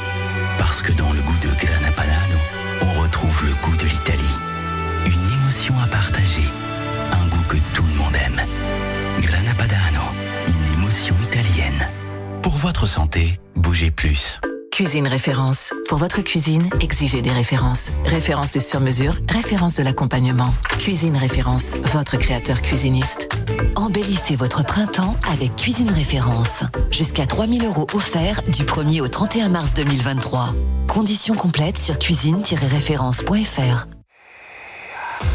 Parce 0.58 0.82
que 0.82 0.94
dans 0.94 1.12
le 1.12 1.22
goût 1.22 1.38
de 1.40 1.50
Grana 1.60 1.92
Padano, 1.92 2.38
on 2.82 3.02
retrouve 3.02 3.46
le 3.46 3.54
goût 3.56 3.76
de 3.76 3.86
l'Italie. 3.86 4.40
Une 5.06 5.34
émotion 5.34 5.74
à 5.84 5.88
partager, 5.88 6.48
Grana 9.20 9.54
Padano, 9.58 10.02
une 10.48 10.74
émotion 10.74 11.16
italienne. 11.24 11.90
Pour 12.42 12.54
votre 12.54 12.88
santé, 12.88 13.40
bougez 13.56 13.92
plus. 13.92 14.40
Cuisine 14.72 15.08
référence. 15.08 15.72
Pour 15.88 15.98
votre 15.98 16.22
cuisine, 16.22 16.70
exigez 16.82 17.22
des 17.22 17.32
références. 17.32 17.92
Références 18.06 18.52
de 18.52 18.60
sur-mesure, 18.60 19.18
références 19.30 19.76
de 19.76 19.84
l'accompagnement. 19.84 20.54
Cuisine 20.80 21.16
référence, 21.16 21.76
votre 21.84 22.18
créateur 22.18 22.62
cuisiniste. 22.62 23.30
Embellissez 23.76 24.36
votre 24.36 24.64
printemps 24.64 25.16
avec 25.32 25.56
Cuisine 25.56 25.92
Référence. 25.92 26.62
Jusqu'à 26.92 27.26
3000 27.26 27.66
euros 27.66 27.88
offerts 27.94 28.42
du 28.44 28.64
1er 28.64 29.02
au 29.02 29.08
31 29.08 29.50
mars 29.50 29.74
2023. 29.74 30.54
Conditions 30.88 31.36
complètes 31.36 31.78
sur 31.78 31.98
cuisine-référence.fr. 32.00 33.88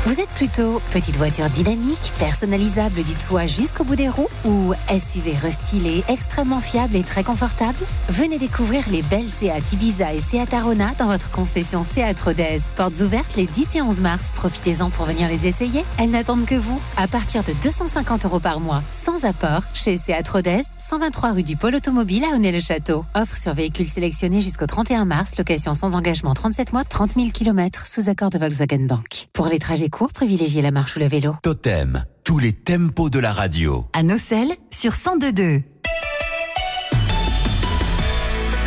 Vous 0.06 0.20
êtes 0.20 0.28
plutôt 0.30 0.80
petite 0.90 1.16
voiture 1.16 1.50
dynamique, 1.50 2.14
personnalisable 2.18 3.02
du 3.02 3.14
toit 3.14 3.44
jusqu'au 3.44 3.84
bout 3.84 3.94
des 3.94 4.08
roues 4.08 4.28
ou 4.46 4.72
SUV 4.88 5.34
restylé, 5.36 6.02
extrêmement 6.08 6.60
fiable 6.60 6.96
et 6.96 7.02
très 7.02 7.22
confortable? 7.22 7.78
Venez 8.08 8.38
découvrir 8.38 8.84
les 8.90 9.02
belles 9.02 9.28
Seat 9.28 9.72
Ibiza 9.72 10.14
et 10.14 10.20
Seat 10.22 10.54
Arona 10.54 10.92
dans 10.98 11.08
votre 11.08 11.30
concession 11.30 11.82
Seat 11.82 12.18
Rodez. 12.20 12.60
Portes 12.74 13.00
ouvertes 13.00 13.36
les 13.36 13.46
10 13.46 13.76
et 13.76 13.82
11 13.82 14.00
mars. 14.00 14.32
Profitez-en 14.34 14.88
pour 14.88 15.04
venir 15.04 15.28
les 15.28 15.46
essayer. 15.46 15.84
Elles 15.98 16.10
n'attendent 16.10 16.46
que 16.46 16.54
vous. 16.54 16.80
À 16.96 17.06
partir 17.06 17.44
de 17.44 17.52
250 17.62 18.24
euros 18.24 18.40
par 18.40 18.60
mois, 18.60 18.82
sans 18.90 19.24
apport, 19.26 19.64
chez 19.74 19.98
Seat 19.98 20.26
Rodez, 20.26 20.62
123 20.78 21.32
rue 21.32 21.42
du 21.42 21.56
Pôle 21.56 21.74
Automobile 21.74 22.24
à 22.24 22.34
Honnay-le-Château. 22.34 23.04
Offre 23.14 23.36
sur 23.36 23.52
véhicules 23.52 23.86
sélectionnés 23.86 24.40
jusqu'au 24.40 24.66
31 24.66 25.04
mars. 25.04 25.36
Location 25.36 25.74
sans 25.74 25.94
engagement 25.94 26.32
37 26.32 26.72
mois, 26.72 26.84
30 26.84 27.14
000 27.16 27.28
km 27.30 27.86
sous 27.86 28.08
accord 28.08 28.30
de 28.30 28.38
Volkswagen 28.38 28.86
Bank. 28.86 29.28
Pour 29.34 29.48
les 29.48 29.58
trajets 29.58 29.77
courts, 29.86 30.12
privilégiez 30.12 30.62
la 30.62 30.72
marche 30.72 30.96
ou 30.96 30.98
le 30.98 31.06
vélo. 31.06 31.36
Totem, 31.42 32.04
tous 32.24 32.38
les 32.38 32.52
tempos 32.52 33.10
de 33.10 33.20
la 33.20 33.32
radio. 33.32 33.86
À 33.92 34.02
Nocelle 34.02 34.52
sur 34.70 34.92
1022. 34.92 35.62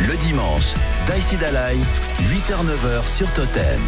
Le 0.08 0.16
dimanche, 0.26 0.74
Daïsi 1.06 1.36
Dalai, 1.36 1.76
8h-9h 2.18 3.06
sur 3.06 3.32
Totem. 3.34 3.80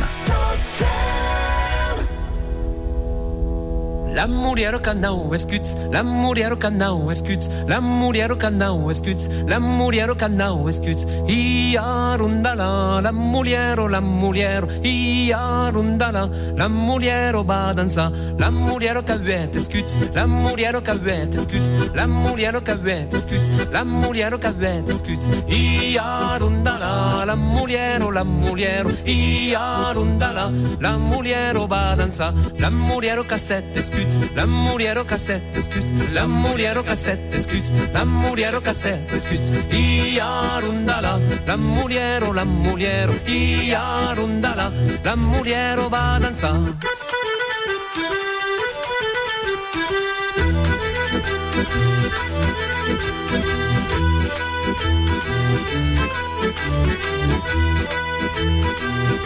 La 4.14 4.28
muriero 4.28 4.80
canau 4.80 5.34
escuts, 5.34 5.76
la 5.90 6.04
muriero 6.04 6.56
canau 6.56 7.10
escuts, 7.10 7.50
la 7.66 7.80
muriero 7.80 8.38
canau 8.38 8.88
escuts, 8.88 9.28
la 9.48 9.58
muriero 9.58 10.14
canau 10.16 10.68
escuts, 10.68 11.04
ia 11.26 12.16
rundala, 12.16 13.00
la 13.02 13.10
muriero, 13.10 13.88
la 13.88 14.00
muriero, 14.00 14.68
ia 14.84 15.68
rundala, 15.72 16.30
la 16.56 16.68
muriero 16.68 17.42
badanza, 17.42 18.12
la 18.38 18.52
muriero 18.52 19.04
cavet 19.04 19.56
escuts, 19.56 19.98
la 20.14 20.28
muriero 20.28 20.80
cavet 20.84 21.34
escuts, 21.34 21.72
la 21.92 22.06
muriero 22.06 22.62
cavet 22.62 23.14
escuts, 23.14 23.50
la 23.72 23.82
muriero 23.82 24.38
cavet 24.38 24.90
escuts, 24.90 25.28
ia 25.48 26.38
rundala, 26.38 27.26
la 27.26 27.34
muriero, 27.34 28.12
la 28.12 28.22
muriero, 28.22 28.90
ia 29.04 29.92
rundala, 29.92 30.52
la 30.78 30.98
muriero 30.98 31.66
badanza, 31.66 32.32
la 32.58 32.70
muriero 32.70 33.24
cassette 33.24 33.76
escuts, 33.76 34.03
skutt, 34.10 34.34
l'ammoliero 34.34 35.04
cassette 35.04 35.60
skutt, 35.60 35.92
l'ammoliero 36.12 36.82
cassette 36.82 37.38
skutt, 37.40 37.72
l'ammoliero 37.92 38.60
cassette 38.60 39.18
skutt. 39.18 39.72
Ia 39.72 40.58
rundala, 40.60 41.18
l'ammoliero, 41.46 42.32
l'ammoliero, 42.32 43.14
ia 43.26 44.12
rundala, 44.14 44.70
l'ammoliero 45.02 45.88
va 45.88 46.14
a 46.14 46.18
danzare. 46.18 46.76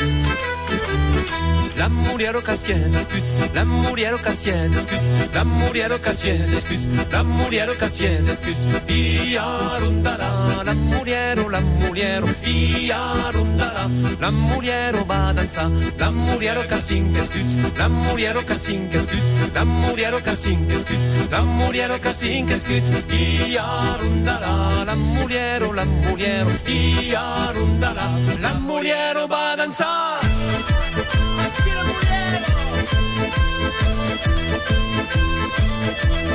Thank 0.01 0.43
you. 0.43 0.58
la 1.89 1.95
muriero 1.95 2.43
casi 2.43 2.73
escuts, 2.73 3.35
la 3.55 3.65
muriero 3.65 4.19
casi 4.19 4.51
escuts, 4.51 5.11
la 5.33 5.43
muriero 5.45 5.99
casi 5.99 6.29
escuts, 6.29 6.87
la 7.11 7.23
muriero 7.23 7.73
casi 7.79 8.05
escuts, 8.05 8.67
y 8.89 9.37
arundará, 9.37 10.65
la 10.65 10.75
muriero, 10.75 11.49
la 11.49 11.61
muriero, 11.61 12.27
y 12.45 12.89
la 12.89 14.31
muriero 14.31 15.07
va 15.07 15.29
a 15.31 15.33
danzar, 15.33 15.71
la 15.99 16.11
muriero 16.11 16.61
casi 16.69 17.03
escuts, 17.17 17.57
la 17.79 17.89
muriero 17.89 18.45
casi 18.45 18.77
escuts, 18.93 19.35
la 19.55 19.65
muriero 19.65 20.21
casi 20.23 20.59
escuts, 20.69 21.09
la 21.31 21.43
muriero 21.43 21.99
casi 22.03 22.45
escuts, 22.51 22.91
la 24.85 24.95
muriero, 24.95 25.73
la 25.73 25.85
muriero, 25.87 26.51
y 26.67 27.13
la 28.43 28.55
muriero 28.61 29.27
va 29.27 29.53
a 29.53 29.57
danzar. 29.57 30.38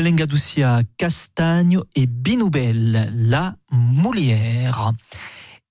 Le 0.00 0.04
groupe 0.04 0.18
Elengadusia 0.18 0.80
Castagno 0.96 1.84
et 1.94 2.06
Binoubel, 2.06 3.12
la 3.12 3.54
Moulière. 3.70 4.92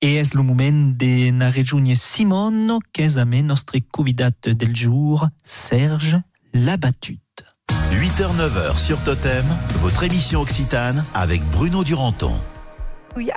Et 0.02 0.18
est 0.18 0.36
le 0.36 0.44
moment 0.44 0.96
de 0.96 1.32
na 1.32 1.50
regione 1.50 1.96
Simono 1.96 2.78
che 2.92 3.06
è 3.06 3.42
nostre 3.42 3.80
convidat 3.90 4.50
del 4.54 4.76
jour, 4.76 5.28
Serge 5.44 6.22
Labattute? 6.54 7.56
8h-9h 7.92 8.78
sur 8.78 9.02
Totem, 9.04 9.46
votre 9.82 10.04
émission 10.04 10.42
Occitane 10.42 11.04
avec 11.16 11.42
Bruno 11.52 11.84
Duranton. 11.84 12.34
Qui 13.16 13.32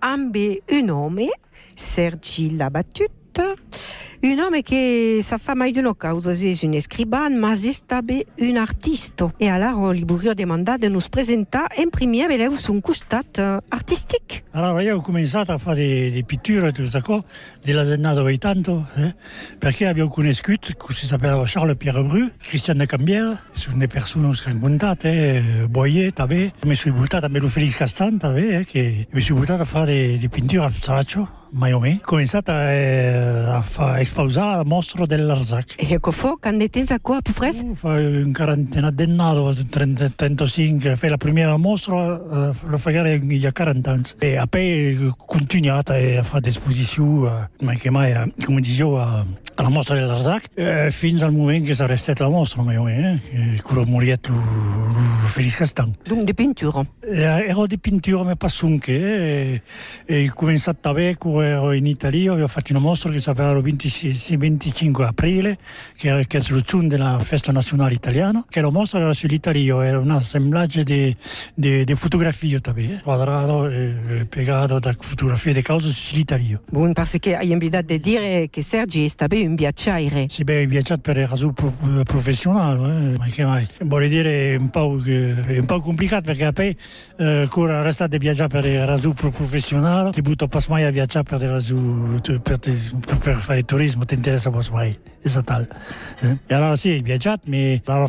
un 0.00 0.88
homme, 0.88 1.28
Sergi 1.76 2.48
Labattute, 2.50 3.12
un 4.22 4.40
homme 4.40 4.62
che 4.62 5.20
sa 5.22 5.38
fa 5.38 5.54
mai 5.54 5.72
d'una 5.72 5.94
causa 5.94 6.32
és 6.32 6.62
un 6.64 6.74
escriban, 6.74 7.36
mas 7.38 7.64
és 7.64 7.82
també 7.86 8.24
un 8.42 8.56
artista. 8.58 9.28
E 9.38 9.48
alors 9.48 9.94
li 9.94 10.04
volia 10.04 10.34
demanar 10.34 10.78
de 10.78 10.88
nos 10.88 11.08
presentar 11.08 11.66
en 11.76 11.90
primer 11.90 12.28
veleu 12.28 12.56
son 12.56 12.80
costat 12.80 13.38
uh, 13.38 13.60
artístic. 13.70 14.44
Allora 14.52 14.82
io 14.82 14.96
ho 14.96 15.00
cominciato 15.00 15.52
a 15.52 15.58
fare 15.58 16.10
di 16.10 16.24
pitture 16.24 16.72
tutto 16.72 16.90
questo 16.90 17.24
della 17.62 17.84
giornata 17.84 18.22
80 18.22 18.90
eh? 18.96 19.14
perché 19.58 19.86
abbiamo 19.86 20.10
conosciuto 20.10 20.72
che 20.72 20.92
si 20.92 21.06
sapeva 21.06 21.42
Charles 21.46 21.76
Pierre 21.76 22.02
Bru, 22.02 22.30
Christian 22.38 22.78
de 22.78 22.86
Cambière, 22.86 23.38
sono 23.52 23.74
delle 23.74 23.86
persone 23.86 24.30
che 24.30 24.36
sono 24.36 24.58
contate, 24.58 25.08
eh, 25.62 25.68
Boyer 25.68 26.12
també, 26.12 26.52
mi 26.64 26.74
sono 26.74 26.96
buttato 26.96 27.26
a 27.26 27.28
Melo 27.28 27.48
Felix 27.48 27.76
Castan 27.76 28.18
també, 28.18 28.58
eh, 28.58 28.64
che 28.64 29.06
mi 29.10 29.20
sono 29.20 29.40
buttato 29.40 29.62
a 29.62 29.66
fare 29.66 30.16
di 30.18 30.28
pitture 30.28 30.64
abstraccio 30.64 31.44
mai 31.45 31.45
o 31.56 31.80
meno, 31.80 31.96
ho 31.96 32.00
cominciato 32.04 32.50
a, 32.50 33.56
a, 33.56 33.64
a 33.76 34.00
esposare 34.00 34.60
il 34.60 34.66
mostro 34.66 35.06
dell'Arzac. 35.06 35.74
E 35.78 35.98
che 35.98 36.12
fu, 36.12 36.38
quando 36.38 36.68
tens 36.68 36.90
a 36.90 37.00
quoi, 37.00 37.16
a 37.16 37.22
peu 37.22 37.32
près? 37.32 37.62
Uh, 37.62 37.74
fa 37.74 37.88
un 37.88 38.32
quarantena 38.32 38.90
d'annato, 38.90 39.54
35, 39.70 40.96
fai 40.96 41.10
la 41.10 41.16
prima 41.16 41.56
mostra, 41.56 41.94
uh, 41.94 42.54
lo 42.66 42.78
fai 42.78 42.94
il 42.94 43.32
y 43.32 43.46
a 43.46 43.52
40 43.52 43.90
anni. 43.90 44.02
E 44.18 44.42
poi 44.48 44.96
ho 45.06 45.16
continuato 45.16 45.92
a 45.92 46.22
fare 46.22 46.48
esposizioni, 46.48 47.46
ma 47.60 47.72
che 47.72 47.90
mai, 47.90 48.32
come 48.44 48.60
dicevo, 48.60 49.00
alla 49.56 49.68
mostra 49.68 49.94
dell'Arzac, 49.94 50.48
eh, 50.54 50.90
fino 50.90 51.24
al 51.24 51.32
momento 51.32 51.68
che 51.68 51.74
sarà 51.74 51.96
stata 51.96 52.24
la 52.24 52.30
mostra, 52.30 52.62
mai 52.62 52.76
o 52.76 52.82
meno, 52.82 53.18
eh, 53.30 53.60
con 53.62 53.78
il 53.80 53.88
morietto 53.88 54.32
Felix 55.24 55.56
Castan. 55.56 55.94
Donc 56.04 56.24
di 56.24 56.34
pittura? 56.34 56.86
Eh, 57.00 57.22
ero 57.48 57.66
di 57.66 57.78
pittura, 57.78 58.22
ma 58.22 58.36
passunche, 58.36 58.92
eh, 58.92 59.62
e 60.04 60.28
ho 60.28 60.34
cominciato 60.34 60.88
a 60.88 60.92
vedere 60.92 61.16
ero 61.46 61.72
in 61.72 61.86
Italia, 61.86 62.32
ho 62.32 62.48
fatto 62.48 62.72
una 62.72 62.80
mostra 62.80 63.10
che 63.10 63.18
sapeva 63.18 63.52
il 63.52 63.62
25, 63.62 64.36
25 64.36 65.04
aprile, 65.06 65.58
che 65.96 66.08
era, 66.08 66.18
è 66.18 66.26
il 66.28 66.62
giorno 66.64 66.88
della 66.88 67.18
festa 67.20 67.52
nazionale 67.52 67.94
italiana, 67.94 68.44
che 68.48 68.60
la 68.60 68.70
mostra 68.70 69.00
era 69.00 69.12
sull'Italia, 69.12 69.84
era 69.84 69.98
un 69.98 70.10
assemblaggio 70.10 70.82
di, 70.82 71.14
di, 71.54 71.84
di 71.84 71.94
fotografie 71.94 72.60
quadrato 73.02 73.68
e 73.68 74.26
piegato 74.28 74.78
da 74.78 74.94
fotografie 74.98 75.52
di 75.52 75.62
cause 75.62 75.90
sull'Italia. 75.90 76.60
Bon, 76.70 76.92
parce 76.92 77.18
che 77.18 77.36
hai 77.36 77.50
invitato 77.50 77.92
a 77.94 77.98
dire 77.98 78.48
che 78.50 78.62
Sergi 78.62 79.04
è 79.04 79.08
stato 79.08 79.36
un 79.36 79.54
viaggiare. 79.54 80.26
Sì, 80.28 80.44
beh, 80.44 80.66
viaggiato 80.66 81.00
per 81.00 81.18
il 81.18 81.26
raso 81.26 81.52
pro, 81.52 81.72
professionale, 82.04 83.12
eh, 83.12 83.18
ma 83.18 83.26
che 83.26 83.44
mai? 83.44 83.66
Vuol 83.80 84.08
dire 84.08 84.56
un 84.56 84.70
po', 84.70 84.88
un 84.88 85.64
po' 85.66 85.80
complicato 85.80 86.24
perché 86.24 86.52
poi 86.52 86.76
eh, 87.18 87.40
ancora 87.42 87.82
restate 87.82 88.16
a 88.16 88.18
viaggiare 88.18 88.48
per 88.48 88.64
il 88.66 88.84
raso 88.84 89.12
professionale, 89.12 90.10
ti 90.10 90.22
butto 90.22 90.48
pas 90.48 90.66
mai 90.68 90.84
a 90.84 90.90
viaggiare 90.90 91.24
per 91.26 91.42
il 91.42 91.48
raso, 91.48 91.76
per, 92.22 92.58
per, 92.58 93.18
per 93.18 93.34
fare 93.34 93.64
turismo, 93.64 94.04
ti 94.04 94.14
interessa 94.14 94.50
mai, 94.70 94.96
tal. 95.44 95.66
Eh? 96.20 96.36
E 96.46 96.54
allora 96.54 96.76
sì, 96.76 97.00
viaggiato, 97.00 97.48
allora 97.84 98.06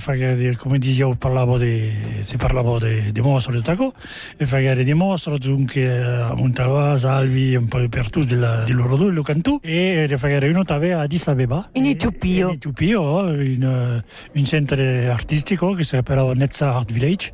come 0.58 0.78
dicevo 0.78 1.16
parlavo 1.16 1.58
di, 1.58 1.92
si 2.20 2.38
parlava 2.38 2.78
di, 2.80 3.12
di 3.12 3.62
Taco, 3.62 3.94
e 4.38 4.46
fare 4.46 4.84
di 4.84 4.94
dunque 5.38 6.02
a 6.02 6.98
Salvi, 6.98 7.56
un 7.56 7.68
po' 7.68 7.88
per 7.90 8.10
tutto 8.10 8.36
di 8.66 8.72
loro 8.72 8.96
due, 8.96 9.12
lo 9.12 9.24
cantù, 9.24 9.60
e 9.62 10.14
fare 10.18 10.48
uno 10.48 10.64
tave 10.64 10.94
a 10.94 11.02
Addis 11.02 11.28
Abeba. 11.28 11.70
In 11.74 11.86
Etiopia. 11.86 12.48
In 12.48 12.54
Etiopia, 12.54 13.00
in 13.42 14.04
un 14.34 14.46
centro 14.46 14.82
artistico 15.12 15.74
che 15.74 15.84
si 15.84 16.00
chiamava 16.00 16.34
Netza 16.34 16.76
Art 16.76 16.92
Village, 16.92 17.34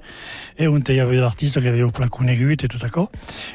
e 0.56 0.66
un 0.66 0.84
il 0.88 0.96
y 0.96 1.00
avait 1.00 1.20
l'artiste 1.20 1.60
che 1.62 1.70
avevo 1.70 1.92
conosciuto 1.92 2.66
e 2.66 2.68
tutto 2.68 2.88
ciò, 2.88 3.10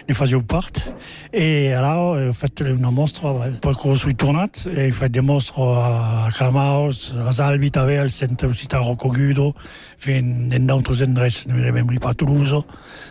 ne 0.07 0.15
facevo 0.15 0.43
parte, 0.45 0.95
e 1.31 1.73
allora 1.73 2.29
ho 2.29 2.33
fatto 2.33 2.65
una 2.65 2.91
mostra, 2.91 3.31
poi 3.31 3.75
sono 3.97 4.15
tornato 4.15 4.69
e 4.71 4.89
ho 4.89 4.93
fatto 4.93 5.11
delle 5.11 5.25
mostre 5.25 5.63
a 5.63 6.18
Kramaus, 6.33 7.15
a 7.17 7.33
Salvi, 7.33 7.71
tave, 7.71 7.99
al 7.99 8.11
centro 8.11 8.53
città 8.53 8.79
Roccogudo, 8.79 9.55
fino 9.97 10.55
in 10.55 10.71
altri 10.71 11.03
endroits, 11.03 11.47
non 11.47 11.57
mi 11.59 11.93
ricordo, 11.93 12.09
a 12.09 12.15
Toulouse, 12.15 12.65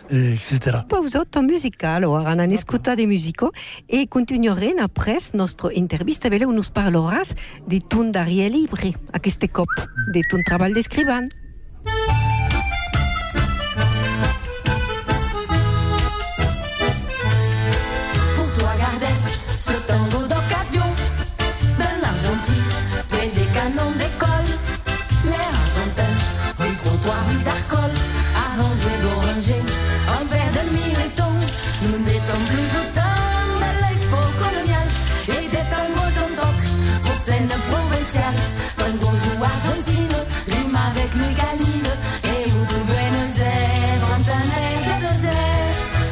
etc. 0.08 0.84
Pausa 0.86 1.24
musicale, 1.40 2.04
ora 2.04 2.30
hanno 2.30 2.42
ascoltato 2.52 3.06
musico 3.06 3.52
e 3.86 4.06
continueremo 4.08 4.82
après 4.82 5.30
nostra 5.32 5.72
intervista, 5.72 6.28
veleu 6.28 6.52
nos 6.52 6.70
parleràs 6.70 7.34
de 7.66 7.80
ton 7.80 8.10
d'aria 8.10 8.48
libre, 8.48 8.94
aquest 9.12 9.48
cop, 9.50 9.68
de 10.12 10.20
ton 10.28 10.42
treball 10.42 10.72
d'escrivant. 10.72 11.28
Pour 11.84 12.27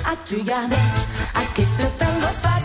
désert. 0.07 0.13
As-tu 0.13 0.43
gardé 0.43 0.77
à 1.35 1.41
qu'est-ce 1.55 1.77
que 1.77 1.83
tango 1.99 2.27
fasse? 2.43 2.56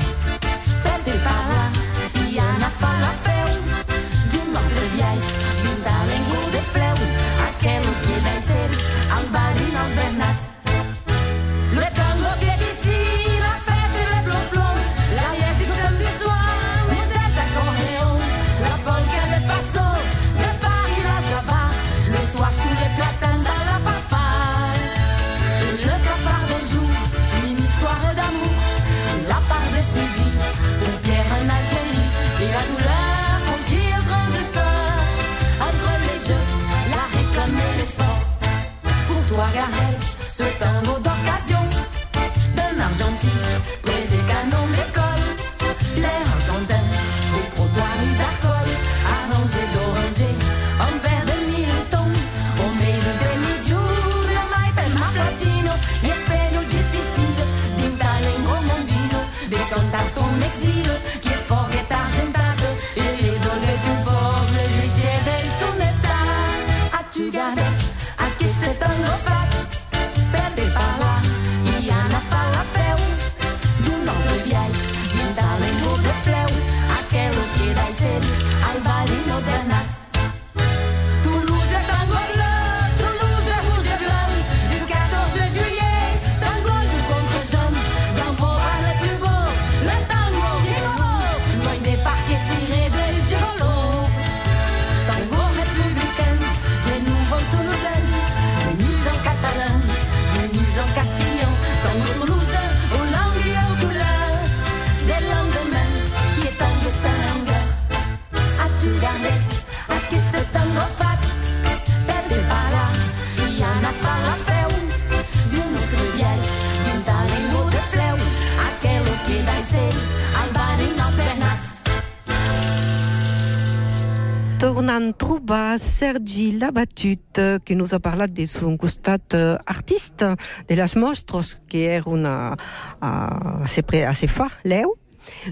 Trobar 125.18 125.80
Sergi 125.80 126.52
Labatut, 126.58 127.34
que 127.66 127.74
nous 127.74 127.94
a 127.94 128.00
parlat 128.00 128.28
de 128.28 128.46
son 128.46 128.78
costat 128.78 129.34
eh, 129.34 129.58
artiste 129.66 130.26
de 130.68 130.76
las 130.76 130.96
mostros, 130.96 131.60
que 131.68 131.86
era 131.86 132.10
una 132.10 132.56
uh, 133.02 133.64
assez, 133.64 133.82
pre, 133.82 134.06
assez 134.06 134.28
fa, 134.28 134.48
leu. 134.64 134.86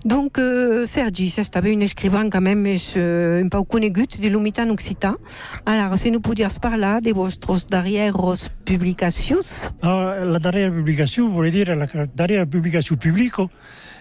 Donc, 0.04 0.38
euh, 0.40 0.86
Sergi, 0.86 1.30
ça 1.30 1.44
c'était 1.44 1.60
un 1.60 1.80
écrivain 1.80 2.30
quand 2.30 2.42
même 2.42 2.66
euh, 2.98 3.44
un 3.44 3.48
peu 3.50 3.64
connu 3.64 3.92
de 3.92 4.28
l'humitan 4.28 4.70
occitan. 4.70 5.16
Alors, 5.66 5.98
si 5.98 6.12
nous 6.12 6.22
pouvions 6.22 6.48
parler 6.62 7.00
de 7.04 7.14
vostres 7.14 7.68
darrieros 7.70 8.50
publications. 8.66 9.70
Alors, 9.82 10.26
la 10.26 10.40
dernière 10.40 10.72
publication, 10.72 11.30
voulez 11.30 11.52
dire 11.52 11.76
la 11.76 11.86
dernière 12.08 12.48
publication 12.48 12.96
publique 12.96 13.36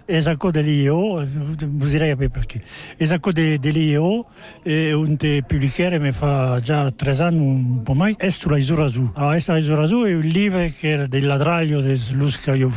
es 0.09 0.27
acco 0.27 0.51
dell'IEO, 0.51 1.23
vous 1.61 1.91
direz 1.93 2.17
perché. 2.17 2.63
Es 2.99 3.13
acco 3.13 3.31
de, 3.33 3.59
dell'IEO 3.59 4.27
e 4.65 4.95
un 4.95 5.17
te 5.17 5.43
pubblicare 5.43 5.99
mi 5.99 6.13
fa 6.13 6.59
già 6.61 6.91
tre 6.91 7.15
anni 7.19 7.39
un 7.39 7.83
po' 7.83 7.93
mai, 7.93 8.15
è 8.17 8.31
sulla 8.31 8.57
Isura 8.57 8.85
Azul. 8.85 9.11
Allora, 9.15 9.33
questa 9.33 9.59
Isura 9.59 9.83
Azul 9.83 10.09
è 10.09 10.15
un 10.15 10.23
libro 10.23 10.67
che 10.75 10.89
era 10.89 11.07
del 11.07 11.27
ladraglio 11.27 11.83
del 11.83 12.01
Luz 12.13 12.41
che 12.41 12.53
io 12.53 12.71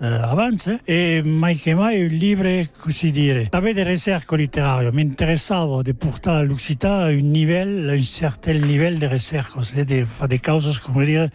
eh, 0.00 0.06
avanza 0.06 0.80
e 0.84 1.22
mai 1.24 1.56
che 1.56 1.74
mai 1.74 2.02
un 2.02 2.08
libro 2.08 2.48
così 2.78 3.10
dire. 3.10 3.48
Avete 3.50 3.82
ricerca 3.84 4.36
letteraria 4.36 4.90
mi 4.92 5.02
interessava 5.02 5.82
di 5.82 5.94
portare 5.94 6.44
all'Occità 6.44 7.04
un 7.04 7.30
livello 7.32 7.92
un 7.92 8.02
certain 8.02 8.60
di 8.60 9.06
ricerca 9.06 9.62
cioè 9.62 9.84
di 9.84 10.04
fare 10.04 10.28
delle 10.28 10.40
cose 10.40 10.78
come 10.82 11.04
dire 11.04 11.30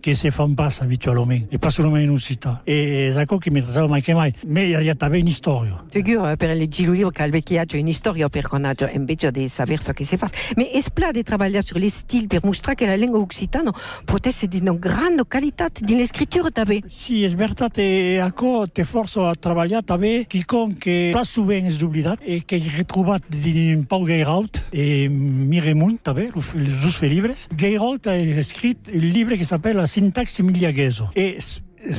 che 0.00 0.14
si 0.14 0.30
fanno 0.30 0.54
pas 0.54 0.80
abitualmente 0.80 1.54
e 1.54 1.58
pas 1.58 1.72
solo 1.72 1.96
in 1.98 2.10
Occità 2.10 2.62
e 2.64 3.08
è 3.08 3.26
quello 3.26 3.38
che 3.38 3.50
mi 3.50 3.58
interessava 3.58 3.86
mai 3.86 4.02
che 4.02 4.14
mai? 4.14 4.34
Ma 4.46 4.60
il 4.60 4.80
y 4.82 4.90
avait 4.90 5.20
une 5.20 5.30
storia. 5.30 5.84
Sicuro, 5.88 6.34
per 6.36 6.56
leggere 6.56 6.88
un 6.88 6.94
libro 6.94 7.10
che 7.10 7.22
al 7.22 7.30
vecchiaggio 7.30 7.76
è 7.76 7.80
una 7.80 7.92
storia 7.92 8.28
per 8.28 8.48
conoscere 8.48 8.92
invece 8.92 9.30
di 9.30 9.48
sapere 9.48 9.82
ciò 9.82 9.92
che 9.92 10.04
si 10.04 10.16
fa. 10.16 10.28
Ma 10.56 10.68
è 10.68 10.80
spla 10.80 11.10
di 11.10 11.22
lavorare 11.26 11.62
sur 11.62 11.78
les 11.78 11.94
styles 11.94 12.26
per 12.26 12.40
mostrare 12.42 12.76
che 12.76 12.86
la 12.86 12.96
lingua 12.96 13.20
occitana 13.20 13.72
può 14.04 14.18
essere 14.22 14.48
di 14.48 14.58
una 14.60 14.74
grande 14.74 15.24
qualità 15.28 15.68
di 15.72 16.06
scrittura 16.06 16.48
sì, 16.86 17.24
è 17.24 17.28
vero 17.30 17.54
e 18.00 18.20
acco 18.20 18.66
te 18.66 18.84
forzo 18.88 19.26
a 19.28 19.34
treballar 19.36 19.82
també 19.84 20.24
quelcom 20.30 20.72
que 20.80 21.10
pas 21.14 21.28
souvent 21.28 21.68
és 21.68 21.80
oblidat 21.84 22.22
e 22.24 22.40
que 22.40 22.56
he 22.56 22.72
retrobat 22.78 23.24
de 23.28 23.76
Pau 23.90 24.06
Geiraut 24.08 24.62
e 24.72 25.08
Miremunt 25.10 25.98
també, 26.06 26.30
els 26.32 26.52
dos 26.82 27.00
llibres. 27.04 27.48
Geiraut 27.56 28.08
ha 28.08 28.16
escrit 28.16 28.88
un 28.88 29.10
llibre 29.12 29.36
que 29.36 29.48
s'appelle 29.48 29.80
La 29.80 29.90
sintaxe 29.90 30.42
miliagueso 30.46 31.10
e 31.14 31.36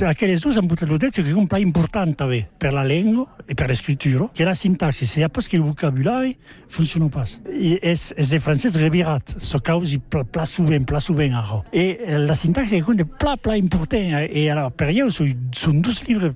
aquelles 0.06 0.42
dues 0.42 0.58
han 0.58 0.68
potuto 0.68 0.98
dire 0.98 1.12
che 1.12 1.22
è 1.22 1.34
un 1.34 1.48
po' 1.48 1.58
importante 1.58 2.16
també 2.16 2.48
per 2.58 2.74
la 2.74 2.84
lingua 2.84 3.36
e 3.46 3.54
per 3.54 3.68
l'escritura, 3.68 4.30
che 4.34 4.44
la 4.44 4.54
sintaxe, 4.54 5.06
se 5.06 5.28
pas 5.30 5.48
que 5.48 5.58
el 5.58 5.64
vocabulari 5.64 6.38
funciona 6.68 7.10
pas. 7.10 7.40
I 7.50 7.78
és, 7.82 8.14
és 8.18 8.30
de 8.30 8.40
francès 8.40 8.76
revirat, 8.76 9.36
so 9.40 9.60
causi 9.60 10.00
pla, 10.00 10.24
pla 10.24 10.46
sovint, 10.46 10.86
pla 10.86 11.00
sovint 11.00 11.34
arro. 11.34 11.64
E 11.72 12.18
la 12.18 12.36
sintaxe 12.36 12.78
è 12.78 12.84
un 12.86 13.08
pla, 13.18 13.38
pla 13.38 13.56
important, 13.56 14.28
e 14.30 14.50
allora 14.50 14.70
per 14.70 14.90
io 14.92 15.10
són 15.10 15.82
dos 15.82 16.04
llibres 16.06 16.36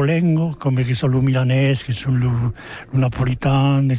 lingue, 0.03 0.55
come 0.57 0.83
che 0.83 0.93
sono 0.93 1.17
il 1.17 1.23
milanese, 1.23 1.85
che 1.85 1.91
sono 1.91 2.17
il 2.17 2.53
napolitano, 2.91 3.93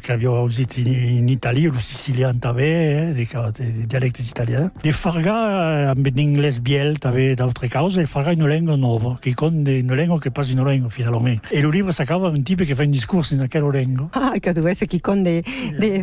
che 0.00 0.12
abbiamo 0.12 0.40
usato 0.42 0.80
in, 0.80 0.86
in 0.86 1.28
Italia, 1.28 1.68
il 1.68 1.78
siciliano 1.78 2.38
eh, 2.56 3.14
i 3.16 3.86
dialecti 3.86 4.22
italiani. 4.22 4.70
De 4.82 4.92
farga 4.92 5.90
amb 5.90 6.06
l'inglès 6.14 6.58
biel 6.60 6.98
també 6.98 7.34
d'altre 7.34 7.68
cose, 7.68 8.02
e 8.02 8.06
farga 8.06 8.32
una 8.32 8.46
lingua 8.52 8.76
nuova, 8.76 9.16
che 9.20 9.34
con 9.34 9.62
una 9.64 9.94
lingua 9.94 10.18
che 10.18 10.30
passa 10.30 10.52
in 10.52 10.60
una 10.60 10.70
lingua 10.70 10.90
finalmente. 10.90 11.48
E 11.50 11.58
il 11.58 11.68
libro 11.68 11.92
s'acaba 11.92 12.28
un 12.28 12.42
tipo 12.42 12.64
che 12.64 12.74
fa 12.74 12.82
un 12.82 12.90
discorso 12.90 13.34
in 13.34 13.46
quella 13.48 13.70
lingua. 13.70 14.08
Ah, 14.12 14.32
che 14.38 14.52
deve 14.52 14.70
essere 14.70 14.86
chi 14.86 15.00
con 15.00 15.22
de 15.22 15.42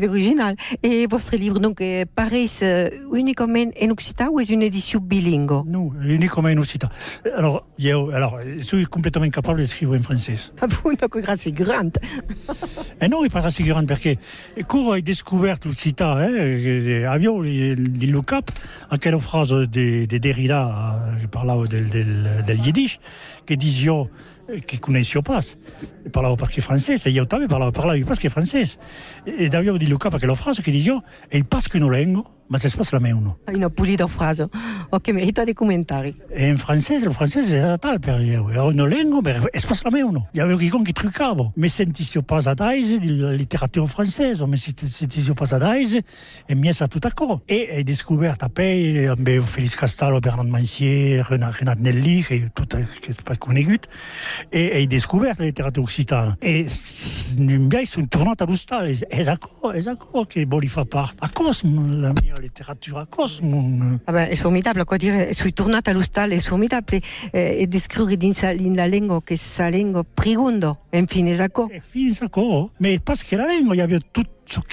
original. 0.09 0.55
E 0.79 1.05
vostre 1.07 1.37
livre, 1.37 1.59
donc, 1.59 1.79
eh, 1.81 2.05
parais 2.05 2.61
uh, 2.61 2.89
uniquement 3.15 3.71
en 3.81 3.89
occitan 3.89 4.29
ou 4.29 4.39
est 4.39 4.49
une 4.49 4.61
édition 4.61 4.99
bilingue? 5.01 5.63
Non, 5.65 5.91
uniquement 6.01 6.49
en 6.49 6.57
occitan. 6.57 6.89
Alors, 7.37 7.65
io, 7.77 8.09
alors, 8.11 8.39
je 8.41 8.61
suis 8.61 8.85
capable 9.41 9.61
d'écrire 9.61 9.91
en 9.91 10.01
français. 10.01 10.35
Ah 10.61 10.67
bon, 10.67 10.93
donc 10.93 11.15
c'est 11.37 11.51
grande. 11.51 11.97
e 12.99 13.07
non 13.07 13.23
è 13.23 13.29
pas 13.29 13.59
grande 13.59 13.87
perché 13.87 14.17
quando 14.67 14.91
hai 14.91 15.13
scoperto 15.13 15.67
l'Occità, 15.69 16.27
eh, 16.27 17.05
abbiamo 17.05 17.41
di 17.41 18.09
Lucap, 18.09 18.51
anche 18.89 19.09
la 19.09 19.19
frase 19.19 19.67
di, 19.69 20.05
di 20.05 20.19
Derrida 20.19 21.15
che 21.19 21.27
parlava 21.27 21.65
del, 21.65 21.87
del, 21.87 22.43
del 22.45 22.59
Yiddish, 22.59 22.97
che 23.45 23.55
diceva 23.55 24.07
che 24.65 24.79
conoscevo 24.79 25.21
pas. 25.21 25.57
Parlavo 26.11 26.35
perché 26.35 26.61
francese, 26.61 27.09
io 27.09 27.25
també 27.27 27.47
parlavo, 27.47 27.71
parlavo 27.71 28.03
pas 28.05 28.19
che 28.19 28.29
francese. 28.29 28.77
E 29.23 29.45
abbiamo 29.45 29.77
di 29.77 29.87
Lucap 29.87 30.13
anche 30.13 30.25
la 30.25 30.35
frase 30.35 30.61
che 30.61 30.71
diceva, 30.71 31.01
e 31.29 31.43
pas 31.45 31.67
che 31.67 31.79
non 31.79 31.91
lingua, 31.91 32.25
ma 32.49 32.57
se 32.57 32.69
pas 32.75 32.91
la 32.91 32.99
mia 32.99 33.15
uno. 33.15 33.39
Una 33.45 33.69
pulita 33.69 34.07
frase. 34.07 34.49
Ok, 34.89 35.09
merita 35.09 35.43
dei 35.43 35.53
commentari. 35.53 36.13
E 36.29 36.47
in 36.47 36.57
francese, 36.57 37.05
il 37.05 37.13
francese 37.13 37.57
era 37.57 37.77
tal 37.77 37.99
per 37.99 38.19
io. 38.21 38.49
Era 38.49 38.63
una 38.63 38.87
lingua, 38.87 39.21
ma 39.21 39.49
è 39.49 39.61
pas 39.65 39.81
la 39.83 39.91
mia 39.91 40.05
uno. 40.05 40.29
Io 40.33 40.43
avevo 40.43 40.57
quelqu'un 40.57 40.83
che 40.83 40.91
truccavo. 40.91 41.53
Mi 41.55 41.69
sentissi 41.69 42.21
pas 42.23 42.47
ad 42.47 42.59
aise 42.59 42.97
di 42.97 43.15
letteratura 43.15 43.85
francese, 43.85 44.45
mi 44.45 44.57
sentissi 44.57 45.33
pas 45.33 45.51
ad 45.53 45.61
aise 45.61 46.03
e 46.45 46.55
mi 46.55 46.67
è 46.67 46.71
stato 46.71 46.91
tutto 46.91 47.07
accordo. 47.07 47.43
E 47.45 47.69
hai 47.71 47.93
scoperto 47.93 48.45
a 48.45 48.49
poi, 48.49 49.05
abbiamo 49.05 49.45
Félix 49.45 49.75
Castallo, 49.75 50.19
Bernard 50.19 50.49
Mancier, 50.49 51.25
Renat, 51.29 51.53
Renat 51.55 51.77
Nelly, 51.77 52.21
che 52.21 52.49
tutto 52.51 52.77
che 52.77 53.11
è 53.11 53.15
pas 53.23 53.37
conosciuto, 53.37 53.89
e 54.49 54.87
hai 54.89 54.99
scoperto 54.99 55.41
la 55.41 55.47
letteratura 55.47 55.85
occitana. 55.85 56.35
E 56.39 56.67
mi 57.35 57.85
sono 57.85 58.07
tornato 58.07 58.43
all'Austria, 58.43 58.89
esatto, 59.07 59.71
esatto, 59.71 60.25
che 60.25 60.45
volevo 60.45 60.71
fare 60.71 60.87
parte. 60.87 61.23
A 61.23 61.29
Cosmo, 61.31 61.85
la 61.87 62.11
mia 62.21 62.37
letteratura 62.39 63.01
a 63.01 63.05
Cosmo. 63.05 63.99
Ah 64.05 64.11
beh, 64.11 64.29
è 64.29 64.35
formidabile, 64.35 64.83
quoi 64.85 64.97
dire, 64.97 65.33
sono 65.33 65.51
tornata 65.51 65.91
all'Austria, 65.91 66.27
è 66.27 66.39
formidabile, 66.39 67.01
eh, 67.31 67.57
e 67.59 67.67
descrivere 67.67 68.17
in, 68.25 68.75
la 68.75 68.85
lingua 68.85 69.21
che 69.21 69.37
sa 69.37 69.67
lingua 69.67 70.03
infine, 70.91 71.31
esatto. 71.31 71.69
Infine, 71.71 72.09
esatto, 72.09 72.71
ma 72.77 72.89
parce 73.03 73.23
que 73.23 73.35
la 73.35 73.45
lingua, 73.45 73.75
il 73.75 73.79
y 73.79 73.81
avait 73.81 73.99
tout 73.99 74.05
ce 74.05 74.07
qu'il 74.09 74.17
y 74.17 74.17
avait 74.17 74.23
autour. 74.23 74.38
Tout 74.49 74.63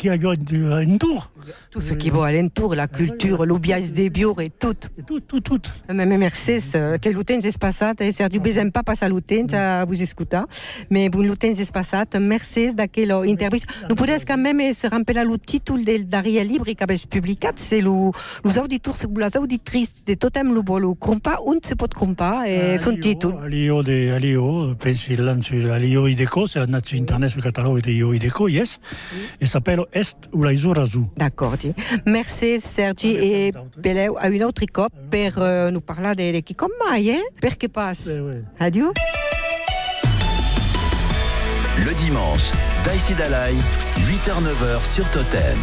ce 1.81 1.95
qui 1.95 2.11
va 2.11 2.27
alentour, 2.27 2.75
la 2.75 2.87
culture, 2.89 3.45
l'ubias 3.45 3.93
de 3.93 4.09
biure 4.09 4.41
et 4.41 4.49
tout. 4.49 4.75
Tout, 5.07 5.21
tout, 5.21 5.41
tout. 5.41 5.61
Mais 5.89 6.07
merci, 6.07 6.61
che 7.01 7.11
l'utenza 7.11 7.49
è 7.49 7.53
passata, 7.59 8.03
e 8.03 8.13
Sergio 8.13 8.41
Besem 8.41 8.71
pas 8.71 8.83
passa 8.83 9.07
l'utenza 9.07 9.81
a 9.81 9.85
vous 9.85 10.01
escutar, 10.01 10.47
mais 10.89 11.11
bon 11.11 11.27
l'utenza 11.27 11.63
è 11.63 11.67
passata, 11.71 12.19
merci 12.19 12.73
d'aquella 12.75 13.25
intervista. 13.25 13.71
Nu 13.89 13.95
pudeți 13.95 14.25
quand 14.25 14.41
même 14.41 14.73
se 14.73 14.89
rampela 14.89 15.23
lo 15.23 15.37
títol 15.37 15.83
del 15.85 16.07
Daria 16.07 16.43
Libre 16.43 16.75
que 16.75 16.83
avès 16.83 17.05
publicat, 17.07 17.57
c'est 17.57 17.83
lo, 17.83 18.13
los 18.45 18.59
auditors, 18.59 18.97
les 19.17 19.37
auditrices 19.37 20.05
de 20.05 20.15
totem 20.15 20.53
lo 20.53 20.63
volo 20.63 20.95
crompar, 20.95 21.37
on 21.45 21.59
se 21.61 21.75
pot 21.75 21.93
crompar, 21.93 22.47
e 22.47 22.79
son 22.79 22.97
títol. 22.99 23.35
Alio 23.43 23.83
de 23.83 24.13
Alio, 24.13 24.75
pensi 24.79 25.17
lancio 25.17 25.71
Alio 25.71 26.07
Ideco, 26.09 26.47
c'est 26.47 26.61
un 26.61 26.79
sur 26.83 26.99
internet 26.99 27.31
sur 27.31 27.43
catalogue 27.43 27.83
de 27.83 27.91
Io 27.91 28.15
Ideco, 28.15 28.49
yes, 28.49 28.81
e 29.39 29.47
s'appelle 29.67 29.85
Est 29.93 30.29
ou 30.33 30.43
la 30.43 30.53
Isura 30.53 30.83
Azul. 30.83 31.07
D'accord. 31.17 31.55
Merci 32.07 32.61
Sergi 32.61 33.17
e 33.17 33.53
Peleu 33.83 34.17
a 34.19 34.27
un 34.27 34.41
autre 34.43 34.65
cop 34.73 34.93
per 35.11 35.33
uh, 35.39 35.73
nous 35.73 35.81
parlar 35.81 36.15
de, 36.15 36.33
de 36.33 36.41
qui 36.41 36.55
comme 36.55 36.73
mai, 36.79 37.09
eh? 37.09 37.23
Perché 37.41 37.69
passe. 37.69 38.09
Eh. 38.09 38.65
Adieu. 38.65 38.93
Le 41.85 41.95
dimanche, 42.05 42.53
Daisy 42.85 43.15
Dalai, 43.15 43.55
8h-9h 43.97 44.85
sur 44.85 45.09
Totem. 45.11 45.59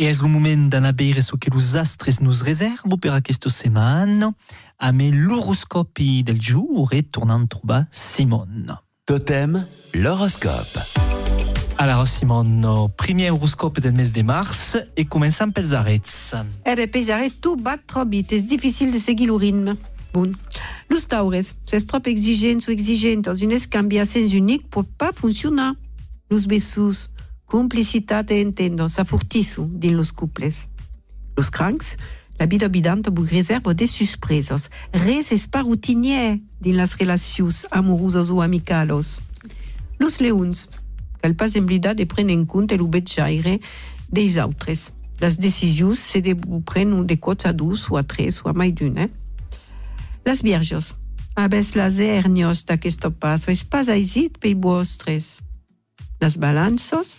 E 0.00 0.06
es 0.06 0.20
lo 0.20 0.28
moment 0.28 0.68
d'anar 0.70 0.90
a 0.90 0.92
veure 0.92 1.20
ce 1.20 1.36
que 1.36 1.50
los 1.50 1.74
astres 1.74 2.20
nos 2.20 2.42
reservo 2.42 2.96
per 3.02 3.10
aquesta 3.16 3.50
setmana, 3.50 4.28
amb 4.78 5.00
l'horoscopi 5.10 6.22
del 6.22 6.38
jour 6.38 6.92
e 6.94 7.02
tornant 7.02 7.42
a 7.42 7.48
trobar 7.50 7.88
Simon. 7.90 8.78
Totem, 9.04 9.66
l'horoscope. 9.94 10.78
Alors 11.78 12.06
Simon, 12.06 12.62
primer 12.96 13.32
horoscope 13.32 13.80
del 13.80 13.92
mes 13.92 14.12
de 14.12 14.22
mars 14.22 14.76
e 14.96 15.04
començant 15.04 15.50
pels 15.50 15.74
arrets. 15.74 16.32
Eh 16.64 16.76
ben, 16.76 16.86
pels 16.88 17.10
tout 17.40 17.56
bat 17.56 17.78
trop 17.84 18.06
vite. 18.06 18.30
C'est 18.30 18.46
difficile 18.46 18.92
de 18.92 18.98
seguir 18.98 19.26
le 19.26 19.34
rythme. 19.34 19.74
Bon. 20.14 20.30
Los 20.90 21.08
taures, 21.08 21.56
c'est 21.66 21.84
trop 21.88 22.02
exigent 22.06 22.60
ou 22.68 22.70
exigent 22.70 23.20
dans 23.20 23.34
une 23.34 23.50
escambiação 23.50 24.22
unique 24.22 24.70
peut 24.70 24.86
pas 24.96 25.10
fonctionner. 25.12 25.72
Los 26.30 26.46
besos, 26.46 27.10
complicitat 27.48 28.30
e 28.30 28.40
entendon 28.44 28.88
s’afurtissu 28.92 29.66
din 29.72 29.96
los 29.96 30.12
couples. 30.12 30.68
Los 31.36 31.50
crancs, 31.50 31.96
la 32.38 32.46
vida 32.46 32.66
abidanta 32.66 33.10
bu 33.10 33.24
reserva 33.24 33.72
de 33.74 33.86
suspresos, 33.88 34.68
res 34.92 35.32
espar 35.32 35.64
rutinè 35.64 36.40
din 36.60 36.76
las 36.76 36.94
relacions 37.00 37.66
amorosos 37.70 38.30
o 38.30 38.42
amicalos. 38.42 39.20
Los 39.98 40.20
leuns, 40.20 40.68
qu’al 41.20 41.34
pas 41.34 41.56
emblidat 41.56 41.94
de 41.94 42.04
pren 42.06 42.28
en 42.30 42.44
compte 42.44 42.76
lo 42.76 42.86
bejaire 42.86 43.58
des 44.12 44.38
autres. 44.38 44.92
Las 45.20 45.38
decisius 45.38 45.98
se 45.98 46.20
de 46.20 46.36
pren 46.64 46.92
un 46.92 47.06
de 47.06 47.18
quatre 47.18 47.48
a 47.48 47.52
dos 47.52 47.90
o 47.90 47.96
a 47.96 48.02
tres 48.02 48.44
o 48.44 48.48
a 48.48 48.52
mai 48.52 48.72
d’un. 48.72 48.98
Eh? 48.98 49.10
Las 50.24 50.42
vierges, 50.42 50.94
abès 51.34 51.74
las 51.74 51.98
hernios 51.98 52.64
d’aquesto 52.66 53.10
pas, 53.10 53.48
es 53.48 53.64
pas 53.64 53.88
aisit 53.88 54.38
pei 54.38 54.54
vostres. 54.54 55.40
Las 56.20 56.36
balanços, 56.36 57.16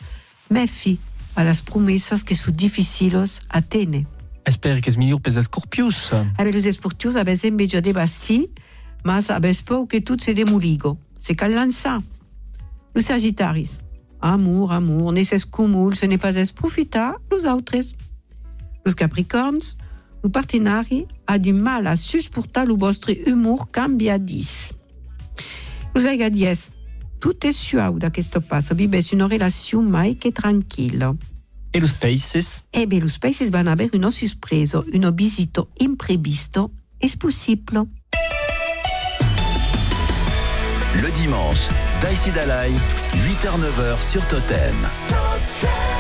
mefi 0.50 0.98
a 1.36 1.46
les 1.48 1.62
promesses 1.62 2.26
que 2.26 2.36
són 2.36 2.56
difficiles 2.58 3.40
a 3.50 3.62
tenir. 3.62 4.06
Espero 4.46 4.82
que 4.82 4.90
es 4.90 4.98
millor 4.98 5.22
pels 5.22 5.38
escorpius. 5.38 6.12
Avec 6.38 6.56
los 6.56 6.66
esportius 6.66 7.16
abes 7.16 7.46
enveja 7.46 7.82
de 7.82 7.94
basti, 7.94 8.50
mas 9.04 9.30
abes 9.30 9.62
por 9.62 9.88
que 9.88 10.02
tot 10.02 10.22
se 10.22 10.34
demoligo. 10.34 10.98
Se 11.20 11.36
cal 11.36 11.54
lançar. 11.54 12.02
Los 12.96 13.06
sagittaris, 13.06 13.80
amour, 14.20 14.74
amour, 14.74 15.14
ne 15.14 15.24
s'escumul, 15.24 15.96
se 15.96 16.08
ne 16.08 16.18
fazes 16.18 16.52
profitar 16.52 17.16
los 17.30 17.46
autres. 17.46 17.96
Los 18.86 18.96
capricorns, 18.96 19.78
le 20.24 20.30
partenari 20.30 21.06
a 21.28 21.38
du 21.38 21.54
mal 21.54 21.88
à 21.88 21.96
susportar 21.96 22.66
le 22.66 22.74
vostre 22.74 23.12
humour 23.28 23.72
cambiadis. 23.72 24.74
Los 25.94 26.06
agadies, 26.06 26.72
tout 27.20 27.46
est 27.46 27.52
suau 27.52 28.00
d'aquesta 28.00 28.40
passo, 28.40 28.76
vives 28.76 29.12
une 29.12 29.24
relation 29.24 29.82
mai 29.82 30.16
que 30.16 30.30
tranquille. 30.30 31.16
E 31.72 31.80
los 31.80 31.94
peixes? 31.94 32.64
Eh 32.74 32.86
bien, 32.88 33.02
los 33.02 33.20
peixes 33.20 33.52
van 33.52 33.68
haver 33.68 33.92
una 33.94 34.10
sorpresa, 34.10 34.80
un 34.80 35.16
visito 35.16 35.70
imprevisto, 35.80 36.72
possible? 37.20 37.86
Le 41.02 41.12
dimanche, 41.12 41.70
Daïsi 42.02 42.32
Dalai, 42.32 42.72
8h-9h 43.14 44.02
sur 44.02 44.26
Totem. 44.28 44.76
Sur 45.60 45.99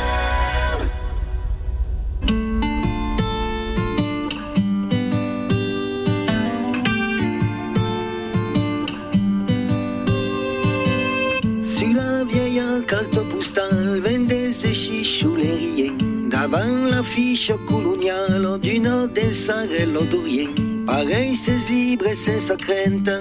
davant 16.49 16.85
l'affiche 16.89 17.51
coloniale 17.67 18.59
d'une 18.61 19.07
des 19.13 19.33
sarelles 19.33 20.07
d'Orient. 20.09 20.53
Pareil, 20.85 21.35
c'est 21.35 21.69
libre, 21.69 22.05
c'est 22.13 22.39
secrète. 22.39 23.11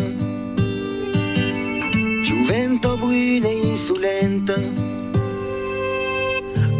Juvento 2.22 2.97
brune 2.97 3.45
e 3.45 3.72
insolente. 3.72 4.55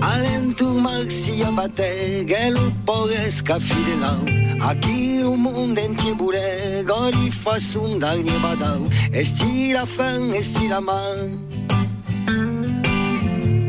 Alentur 0.01 0.81
marxi 0.81 1.43
abate, 1.43 2.25
che 2.27 2.51
lo 2.51 2.73
poresca 2.85 3.59
fidelau. 3.59 4.25
A 4.61 4.75
chi 4.75 5.19
il 5.19 5.37
mondo 5.37 5.81
entier 5.81 6.15
boule, 6.15 6.83
goli 6.85 7.31
fa 7.31 7.59
son 7.59 7.99
dernier 7.99 8.41
badau. 8.41 8.89
Esti 9.13 9.73
la 9.73 9.87
fin, 9.87 10.35
esti 10.35 10.69
la 10.69 10.81
man. 10.81 11.39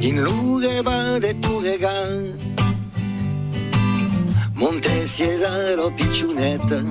In 0.02 0.24
luge 0.24 0.82
va 0.82 1.20
de 1.20 1.34
tu 1.42 1.60
regal. 1.60 2.49
Monte 4.60 5.08
Cesaro 5.08 5.90
picciunetta. 5.92 6.84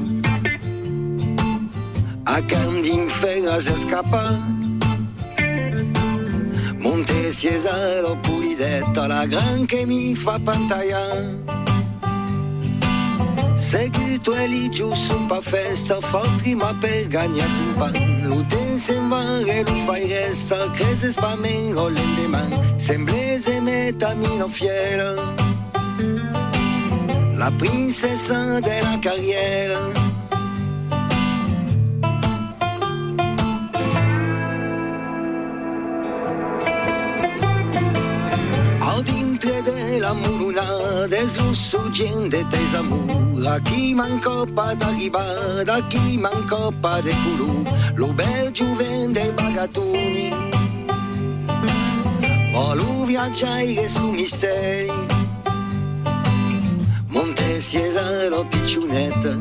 A 2.25 2.41
Candin 2.47 3.11
Ferra 3.11 3.61
se 3.61 3.77
scappa. 3.77 4.39
Monte 6.79 7.31
Cesaro 7.31 8.17
pulidetta, 8.23 9.07
la 9.07 9.27
gran 9.27 9.67
che 9.67 9.85
mi 9.85 10.15
fa 10.15 10.39
pantalla. 10.43 11.47
Seguito 13.57 14.35
e 14.35 14.47
lì 14.47 14.71
giù 14.71 14.91
su 14.95 15.27
pa 15.27 15.43
festa, 15.43 16.01
fa 16.01 16.23
prima 16.39 16.75
per 16.81 17.07
gagnare 17.09 17.51
su 17.51 17.75
pan. 17.77 18.23
L'uten 18.23 18.79
se 18.79 18.99
va 19.09 19.41
e 19.41 19.63
lo 19.63 19.75
fai 19.85 20.07
resta, 20.07 20.71
crese 20.71 21.13
spamengo 21.13 21.89
l'endeman. 21.89 22.79
Semblese 22.79 23.61
metamino 23.61 24.49
fiera, 24.49 25.13
la 27.39 27.53
princesa 27.57 28.59
della 28.59 28.99
carriera. 29.01 29.79
Al 38.81 39.03
dintre 39.05 39.63
de 39.63 40.01
la 40.01 40.15
muruna 40.15 41.07
deslusso 41.07 41.89
gente 41.93 42.45
tes 42.51 42.75
amur 42.75 43.47
A 43.47 43.61
chi 43.61 43.95
manco 43.95 44.45
pa 44.47 44.75
d'arribar, 44.75 45.69
a 45.69 45.81
chi 45.89 46.19
manco 46.19 46.73
pa 46.83 47.01
de 47.01 47.15
culu 47.23 47.63
Lo 47.95 48.09
bel 48.13 48.51
vende 48.77 49.33
bagatoni. 49.33 50.31
Volu 52.53 53.05
viaggiare 53.07 53.89
su 53.89 54.11
misteri 54.11 55.08
Monte 57.49 57.63
Cesaro 57.63 58.45
picciunetta 58.45 59.35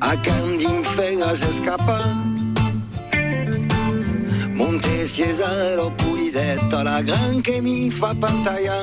A 0.00 0.14
Candin 0.20 0.84
Ferra 0.84 1.34
se 1.34 1.52
scappa 1.52 2.04
Monte 4.52 5.06
Cesaro 5.06 5.90
pulidetta, 5.96 6.82
la 6.82 7.00
gran 7.00 7.40
che 7.40 7.62
mi 7.62 7.90
fa 7.90 8.14
pantalla. 8.14 8.78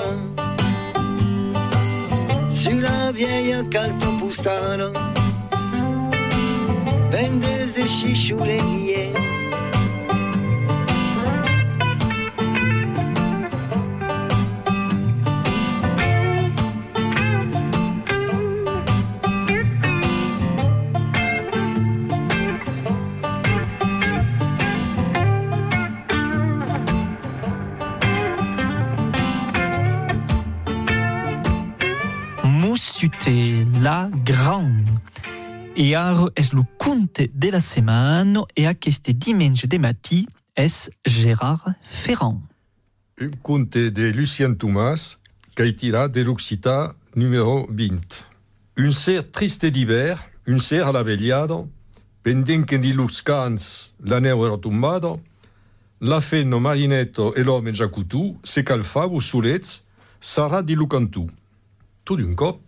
Sulla 2.50 3.12
vieille 3.12 3.68
carte 3.68 4.08
postale, 4.20 4.90
vendes 7.12 7.76
de 7.76 7.84
chichoulerie. 7.84 8.88
Moussuté, 8.88 9.27
Ara 35.78 36.32
es 36.36 36.54
lo 36.54 36.66
conte 36.80 37.30
de 37.36 37.52
la 37.52 37.60
setmana 37.60 38.42
e 38.56 38.66
aquest 38.66 39.12
diumenge 39.14 39.68
de 39.68 39.78
matí 39.78 40.26
es 40.56 40.90
Gérard 41.06 41.76
Ferrand. 41.84 42.42
Un 43.22 43.38
conte 43.44 43.92
de 43.92 44.12
Lucien 44.12 44.56
Thomas, 44.58 45.20
Caetira 45.54 46.08
de 46.08 46.24
l'Occita 46.24 46.96
numéro 47.14 47.68
20. 47.70 48.26
Un 48.80 48.92
ser 48.92 49.22
triste 49.30 49.70
d'hiver, 49.70 50.18
un 50.48 50.58
ser 50.60 50.82
a 50.82 50.92
la 50.92 51.04
vegliado, 51.04 51.70
pendent 52.24 52.66
que 52.66 52.80
di 52.80 52.92
los 52.92 53.22
cans 53.22 53.94
la 54.02 54.20
neu 54.20 54.48
era 54.48 54.58
tombada, 54.58 55.14
la 56.02 56.22
fenno 56.22 56.58
marinetto 56.58 57.36
e 57.36 57.44
l'home 57.44 57.72
già 57.72 57.88
cutù, 57.90 58.40
se 58.42 58.64
calfavo 58.64 59.20
sulets, 59.20 59.86
sarà 60.18 60.64
di 60.64 60.74
lucantù. 60.74 61.30
Tu 62.04 62.16
d'un 62.16 62.34
cop, 62.34 62.62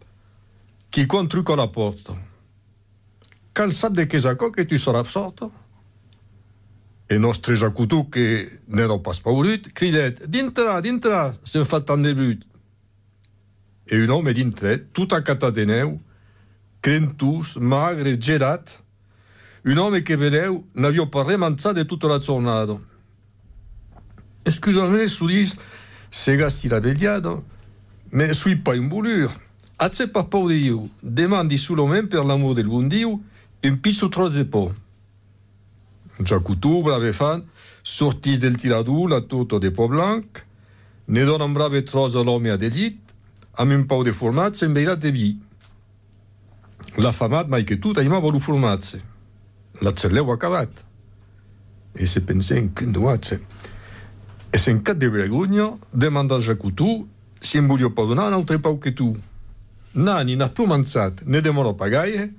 qui 0.91 1.07
a 1.09 1.55
la 1.55 1.67
porta. 1.67 2.28
Cansat 3.51 3.91
de 3.91 4.05
che 4.05 4.19
sacò 4.19 4.49
che 4.49 4.65
tu 4.65 4.77
sarà 4.77 4.99
absorto? 4.99 5.51
E 7.05 7.17
nostre 7.17 7.55
Jacutu, 7.55 8.07
che 8.09 8.59
n'ero 8.65 8.99
pas 8.99 9.19
paurit, 9.19 9.71
cridet, 9.71 10.25
dintre, 10.25 10.79
dintre, 10.81 11.39
se'n 11.41 11.65
fa 11.65 11.81
tant 11.81 12.03
de 12.03 12.13
but. 12.13 12.45
E 13.85 13.97
un 14.03 14.09
home 14.09 14.31
dintre, 14.33 14.77
tot 14.93 15.13
acatat 15.13 15.53
de 15.53 15.65
neu, 15.65 15.99
crentus, 16.79 17.55
magre, 17.57 18.15
gerat, 18.17 18.77
un 19.65 19.77
home 19.77 20.03
che 20.03 20.15
vedeu 20.17 20.67
n'aviò 20.73 21.09
pas 21.09 21.25
remanzat 21.25 21.75
de 21.75 21.85
tota 21.85 22.07
la 22.07 22.19
giornata. 22.19 22.77
Excusami, 24.45 25.07
sudis, 25.09 25.57
se 26.09 26.35
gasti 26.37 26.67
la 26.67 26.79
vegliado, 26.79 27.43
me 28.11 28.33
sui 28.33 28.55
pas 28.55 28.77
in 28.77 28.87
volure. 28.87 29.29
A 29.77 29.89
ce 29.89 30.07
pas 30.07 30.25
pau 30.25 30.47
de 30.47 30.57
Diu, 30.59 30.89
demandi 31.01 31.57
solament 31.57 32.09
per 32.09 32.23
l'amor 32.25 32.53
del 32.53 32.67
bon 32.67 32.87
Diu, 32.89 33.21
un 33.63 33.77
piso 33.77 34.09
tros 34.09 34.35
de 34.35 34.45
por. 34.45 34.73
Jacutu, 36.23 36.83
brave 36.83 37.13
fan, 37.13 37.43
sortis 37.83 38.39
del 38.39 38.57
tirador 38.57 39.09
la 39.09 39.21
toto 39.21 39.59
de 39.59 39.71
po 39.71 39.87
blanc, 39.87 40.43
ne 41.07 41.25
dona 41.25 41.45
un 41.45 41.53
brave 41.53 41.83
tros 41.83 42.15
a 42.15 42.23
l'home 42.23 42.51
a 42.51 42.57
de 42.57 42.69
llit, 42.69 42.99
amb 43.55 43.71
un 43.75 43.85
pau 43.87 44.03
de 44.03 44.13
formatge 44.15 44.65
enveirat 44.67 44.99
de 44.99 45.11
vi. 45.11 45.29
La 46.97 47.11
famat 47.11 47.47
mai 47.47 47.65
que 47.65 47.79
tot 47.79 47.99
aima 47.99 48.19
volu 48.19 48.39
formatge. 48.39 48.99
La 49.81 49.93
celleu 49.95 50.31
acabat. 50.31 50.71
E 51.95 52.07
se 52.07 52.21
pensem 52.21 52.69
que 52.73 52.85
ndoatge. 52.85 53.39
E 54.51 54.57
sen 54.57 54.81
cat 54.83 54.97
de 54.97 55.09
vergogna, 55.09 55.71
demanda 55.93 56.35
al 56.35 56.43
Jacutu 56.43 57.07
si 57.39 57.57
em 57.57 57.67
voglio 57.67 57.93
pas 57.95 58.07
donar 58.07 58.27
un 58.27 58.33
altre 58.33 58.59
pau 58.59 58.79
que 58.79 58.91
tu. 58.91 59.15
Nani 59.93 60.35
n'a 60.35 60.49
plus 60.49 60.67
manzat, 60.67 61.23
ne 61.25 61.41
demoro 61.41 61.73
pagaie, 61.73 62.29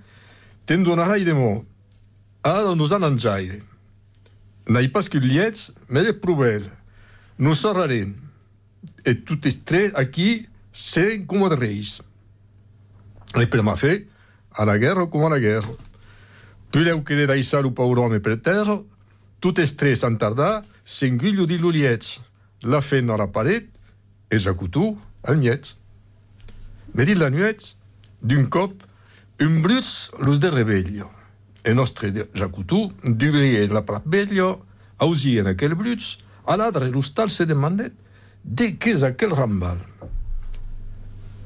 te'n 0.71 0.85
donarai 0.87 1.25
de 1.27 1.33
mo. 1.35 1.65
Ara 2.47 2.77
nos 2.79 2.93
han 2.95 3.03
enjaire. 3.03 3.59
N'hai 4.71 4.87
pas 4.95 5.09
que 5.11 5.19
liets, 5.19 5.73
me 5.89 6.05
de 6.07 6.13
provel. 6.15 6.69
Nos 7.43 7.65
sarraren. 7.65 8.13
E 9.03 9.17
tot 9.27 9.49
es 9.51 9.57
tres 9.67 9.91
aquí 9.99 10.47
sen 10.71 11.25
com 11.27 11.43
de 11.51 11.57
reis. 11.59 11.97
E 13.35 13.47
per 13.51 13.65
ma 13.67 13.75
fe, 13.75 14.07
a 14.55 14.63
la 14.65 14.77
guerra 14.79 15.09
com 15.11 15.27
a 15.27 15.31
la 15.33 15.41
guerra. 15.43 15.75
Puleu 16.71 17.03
que 17.03 17.19
de 17.19 17.27
daissar 17.27 17.65
o 17.67 17.73
paur 17.75 17.99
home 17.99 18.21
per 18.23 18.37
terra, 18.39 18.77
tot 19.43 19.59
es 19.59 19.75
tres 19.75 20.05
en 20.07 20.21
tardar, 20.23 20.63
s'enguillo 20.85 21.49
di 21.51 21.59
l'uliets. 21.59 22.21
La 22.63 22.79
fent 22.79 23.11
a 23.11 23.19
la 23.19 23.27
paret, 23.27 23.67
e 24.31 24.39
jacutu 24.39 24.95
al 25.27 25.43
miets. 25.43 25.75
Me 26.95 27.03
dit 27.03 27.19
la 27.19 27.33
nuet, 27.35 27.75
d'un 28.23 28.47
cop, 28.47 28.87
Un 29.41 29.63
bruts 29.63 30.13
los 30.19 30.39
de 30.39 30.51
reveglio. 30.51 31.11
E 31.65 31.73
nostre 31.73 32.29
jacutu, 32.35 32.93
duvrier 33.03 33.73
la 33.73 33.87
plapveglio, 33.89 34.67
ausir 34.99 35.41
en 35.41 35.49
aquel 35.49 35.75
bruts, 35.75 36.19
a 36.45 36.57
l'adre 36.61 36.91
l'ustal 36.93 37.33
se 37.33 37.47
demandet 37.49 37.97
de 38.45 38.75
què 38.77 38.93
és 38.99 39.05
aquel 39.05 39.33
rambal. 39.33 39.81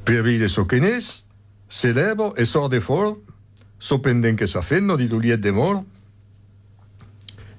Per 0.03 0.18
avir 0.18 0.40
de 0.42 0.51
soquenés, 0.51 1.24
se 1.68 1.92
levo 1.95 2.32
e 2.34 2.47
sort 2.47 2.74
de 2.74 2.82
fort, 2.82 3.22
sopendent 3.78 4.38
que 4.38 4.51
s'afenno 4.51 4.99
di 4.99 5.07
l'uliet 5.09 5.38
de 5.38 5.55
mort, 5.55 5.86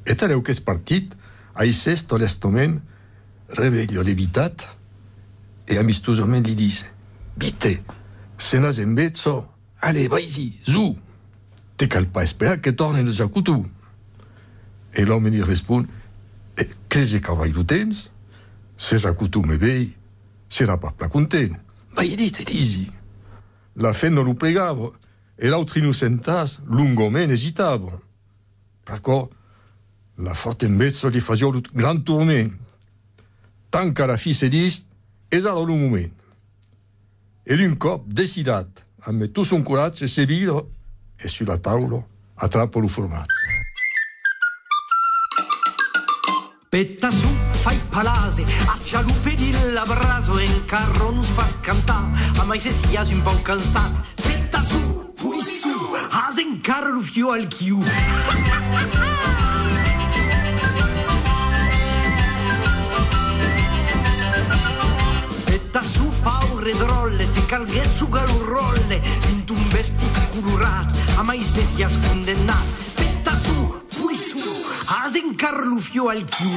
e 0.04 0.16
tareu 0.20 0.44
que 0.44 0.52
es 0.52 0.60
partit 0.60 1.16
a 1.56 1.64
Isesto 1.64 2.20
l'estomen 2.20 2.82
reveglio 3.56 4.04
levitat 4.04 4.68
e 5.66 5.80
amistosament 5.80 6.44
li 6.46 6.60
dice 6.60 6.92
«Vite, 7.40 7.80
se 8.38 8.60
n'has 8.60 8.84
en 8.84 8.96
vezzo, 8.96 9.55
ale, 9.86 10.08
vai-y, 10.10 10.60
zu, 10.66 10.96
te 11.78 11.86
cal 11.86 12.08
pas 12.10 12.24
esperar 12.24 12.58
que 12.58 12.72
torne 12.74 13.04
el 13.06 13.12
jacutu. 13.14 13.60
E 14.90 15.06
l'home 15.06 15.30
li 15.30 15.44
respon, 15.46 15.86
e, 16.58 16.66
crezi 16.90 17.22
que 17.22 17.36
vai 17.38 17.52
lo 17.54 17.62
tens? 17.70 18.10
Se 18.76 18.98
jacutu 18.98 19.44
me 19.46 19.60
vei, 19.62 19.92
serà 20.50 20.80
pas 20.82 20.96
pla 20.98 21.08
content. 21.08 21.54
Vai 21.94 22.16
dite, 22.16 22.44
disi. 22.44 22.90
La 23.76 23.94
fe 23.94 24.10
non 24.10 24.26
lo 24.26 24.34
pregava, 24.34 24.90
e 25.38 25.50
l'altri 25.50 25.82
innocentas 25.82 26.62
lungomen 26.66 27.30
esitava. 27.30 27.94
Perciò 28.84 29.30
la 30.16 30.34
forte 30.34 30.68
mezzo 30.68 31.10
li 31.10 31.20
faceva 31.20 31.52
un 31.52 31.62
gran 31.74 32.02
tourné. 32.04 32.50
Tant 33.70 33.94
que 33.94 34.08
la 34.08 34.18
fi 34.18 34.34
se 34.34 34.50
dis, 34.50 34.82
és 35.30 35.46
ara 35.46 35.60
el 35.60 35.68
moment. 35.68 36.12
E 37.46 37.56
d'un 37.56 37.78
cop 37.78 38.08
decidat, 38.08 38.85
amb 39.06 39.32
tot 39.32 39.46
son 39.46 39.64
coratge, 39.64 40.08
se 40.08 40.26
vira 40.26 40.58
e 41.16 41.28
sulla 41.28 41.58
taula 41.58 42.04
attrappa 42.36 42.80
lo 42.80 42.88
formatge. 42.88 43.54
Petta 46.70 47.10
su, 47.10 47.28
fai 47.52 47.80
palase, 47.90 48.44
a 48.44 48.78
cialupe 48.84 49.36
di 49.36 49.52
l'abraso 49.72 50.38
e 50.38 50.44
in 50.44 50.66
carro 50.66 51.12
non 51.12 51.24
fa 51.24 51.48
scantare, 51.48 52.20
a 52.38 52.44
mai 52.44 52.60
se 52.60 52.72
sias 52.72 53.10
un 53.12 53.22
po' 53.22 53.42
cansato. 53.42 54.02
Petta 54.16 54.62
su, 54.62 55.14
puri 55.16 55.40
su, 55.42 55.70
as 56.10 56.38
in 56.38 56.60
carro 56.60 57.00
fio 57.00 57.32
al 57.32 57.48
chiù. 57.48 57.80
Petta 65.46 65.82
su, 65.82 66.12
paure 66.22 66.74
drolle, 66.74 67.35
ti 67.46 67.52
calghezzu 67.52 68.10
galurrolle, 68.10 69.02
in 69.30 69.44
un 69.50 69.70
vestito 69.70 70.20
colorat, 70.34 70.92
a 71.18 71.24
mai 71.24 71.44
se 71.44 71.64
sias 71.74 71.94
condannat. 72.08 72.66
Petta 72.96 73.38
su, 73.40 73.84
puri 73.96 74.18
su, 74.18 74.40
as 74.86 75.14
in 75.16 75.36
carro 75.36 75.78
fio 75.78 76.10
al 76.10 76.24
chiù. 76.24 76.50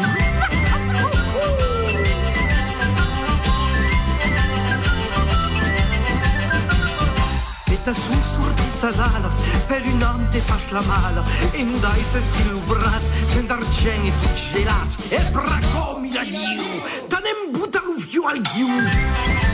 Petta 7.65 7.93
su, 7.93 8.13
surti 8.33 8.63
stas 8.77 8.99
alas, 8.99 9.35
per 9.67 9.83
un 9.85 10.03
an 10.03 10.29
te 10.31 10.41
fas 10.41 10.71
la 10.71 10.83
mala, 10.83 11.23
e 11.53 11.63
nu 11.65 11.79
dai 11.79 12.03
se 12.03 12.21
stilubrat, 12.21 13.03
senza 13.27 13.55
argent 13.55 14.07
e 14.07 14.13
tu 14.21 14.29
gelat, 14.35 14.97
e 15.09 15.23
bracomi 15.31 16.13
la 16.13 16.25
diu, 16.25 16.63
te 17.09 17.17
ne 17.21 17.51
butta 17.51 17.83
lo 17.85 17.99
fio 17.99 18.27
al 18.27 18.41
chiù. 18.41 18.69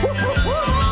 Tout 0.01 0.84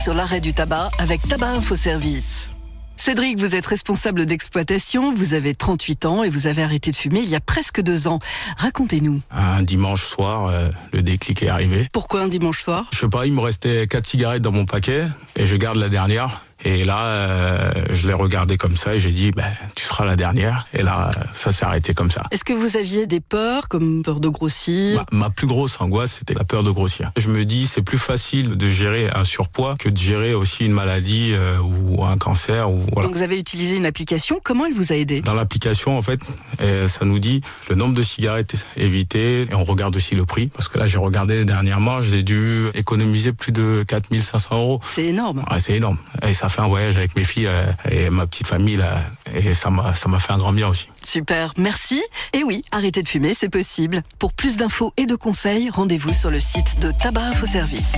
sur 0.00 0.14
l'arrêt 0.14 0.40
du 0.40 0.54
tabac 0.54 0.90
avec 0.98 1.20
Tabac 1.28 1.50
Info 1.50 1.76
Service. 1.76 2.48
Cédric, 2.96 3.38
vous 3.38 3.54
êtes 3.54 3.66
responsable 3.66 4.24
d'exploitation, 4.24 5.14
vous 5.14 5.34
avez 5.34 5.54
38 5.54 6.06
ans 6.06 6.22
et 6.22 6.30
vous 6.30 6.46
avez 6.46 6.62
arrêté 6.62 6.90
de 6.90 6.96
fumer 6.96 7.20
il 7.20 7.28
y 7.28 7.34
a 7.34 7.40
presque 7.40 7.82
deux 7.82 8.08
ans. 8.08 8.18
Racontez-nous. 8.56 9.20
Un 9.30 9.62
dimanche 9.62 10.06
soir, 10.06 10.46
euh, 10.46 10.68
le 10.92 11.02
déclic 11.02 11.42
est 11.42 11.48
arrivé. 11.48 11.88
Pourquoi 11.92 12.22
un 12.22 12.28
dimanche 12.28 12.62
soir? 12.62 12.88
Je 12.92 12.98
sais 12.98 13.08
pas, 13.08 13.26
il 13.26 13.32
me 13.32 13.40
restait 13.40 13.86
quatre 13.86 14.06
cigarettes 14.06 14.42
dans 14.42 14.52
mon 14.52 14.64
paquet 14.64 15.04
et 15.36 15.46
je 15.46 15.56
garde 15.56 15.76
la 15.76 15.88
dernière. 15.88 16.44
Et 16.64 16.84
là, 16.84 17.06
euh, 17.06 17.72
je 17.92 18.06
l'ai 18.06 18.12
regardé 18.12 18.56
comme 18.56 18.76
ça 18.76 18.94
et 18.94 19.00
j'ai 19.00 19.12
dit, 19.12 19.30
ben, 19.30 19.50
tu 19.74 19.84
seras 19.84 20.04
la 20.04 20.16
dernière. 20.16 20.66
Et 20.74 20.82
là, 20.82 21.10
ça 21.32 21.52
s'est 21.52 21.64
arrêté 21.64 21.94
comme 21.94 22.10
ça. 22.10 22.22
Est-ce 22.30 22.44
que 22.44 22.52
vous 22.52 22.76
aviez 22.76 23.06
des 23.06 23.20
peurs, 23.20 23.68
comme 23.68 24.02
peur 24.02 24.20
de 24.20 24.28
grossir 24.28 25.04
Ma, 25.12 25.26
ma 25.26 25.30
plus 25.30 25.46
grosse 25.46 25.80
angoisse, 25.80 26.16
c'était 26.18 26.34
la 26.34 26.44
peur 26.44 26.62
de 26.62 26.70
grossir. 26.70 27.10
Je 27.16 27.28
me 27.28 27.44
dis, 27.44 27.66
c'est 27.66 27.82
plus 27.82 27.98
facile 27.98 28.56
de 28.56 28.68
gérer 28.68 29.08
un 29.14 29.24
surpoids 29.24 29.76
que 29.78 29.88
de 29.88 29.96
gérer 29.96 30.34
aussi 30.34 30.66
une 30.66 30.72
maladie 30.72 31.32
euh, 31.32 31.58
ou 31.58 32.04
un 32.04 32.18
cancer. 32.18 32.70
Ou, 32.70 32.80
voilà. 32.92 33.08
Donc 33.08 33.16
vous 33.16 33.22
avez 33.22 33.38
utilisé 33.38 33.76
une 33.76 33.86
application. 33.86 34.38
Comment 34.42 34.66
elle 34.66 34.74
vous 34.74 34.92
a 34.92 34.96
aidé 34.96 35.22
Dans 35.22 35.34
l'application, 35.34 35.96
en 35.96 36.02
fait, 36.02 36.20
euh, 36.60 36.88
ça 36.88 37.04
nous 37.04 37.18
dit 37.18 37.40
le 37.68 37.74
nombre 37.74 37.94
de 37.94 38.02
cigarettes 38.02 38.54
évitées 38.76 39.42
et 39.42 39.54
on 39.54 39.64
regarde 39.64 39.96
aussi 39.96 40.14
le 40.14 40.26
prix. 40.26 40.48
Parce 40.48 40.68
que 40.68 40.78
là, 40.78 40.86
j'ai 40.86 40.98
regardé 40.98 41.44
dernièrement, 41.46 42.02
j'ai 42.02 42.22
dû 42.22 42.66
économiser 42.74 43.32
plus 43.32 43.52
de 43.52 43.82
4500 43.86 44.56
euros. 44.56 44.80
C'est 44.84 45.06
énorme. 45.06 45.42
Ouais, 45.50 45.60
c'est 45.60 45.74
énorme. 45.74 45.96
Et 46.26 46.34
ça 46.34 46.49
fait 46.50 46.60
un 46.60 46.68
voyage 46.68 46.96
avec 46.96 47.16
mes 47.16 47.24
filles 47.24 47.46
euh, 47.46 47.64
et 47.90 48.10
ma 48.10 48.26
petite 48.26 48.46
famille 48.46 48.76
là, 48.76 49.00
et 49.34 49.54
ça 49.54 49.70
m'a 49.70 49.94
ça 49.94 50.08
m'a 50.08 50.18
fait 50.18 50.32
un 50.32 50.38
grand 50.38 50.52
bien 50.52 50.68
aussi. 50.68 50.88
Super, 51.04 51.52
merci. 51.56 52.02
Et 52.32 52.44
oui, 52.44 52.64
arrêter 52.72 53.02
de 53.02 53.08
fumer, 53.08 53.34
c'est 53.34 53.48
possible. 53.48 54.02
Pour 54.18 54.32
plus 54.32 54.56
d'infos 54.56 54.92
et 54.96 55.06
de 55.06 55.14
conseils, 55.14 55.70
rendez-vous 55.70 56.12
sur 56.12 56.30
le 56.30 56.40
site 56.40 56.78
de 56.80 56.92
Tabac 56.92 57.22
Info 57.22 57.46
Service. 57.46 57.92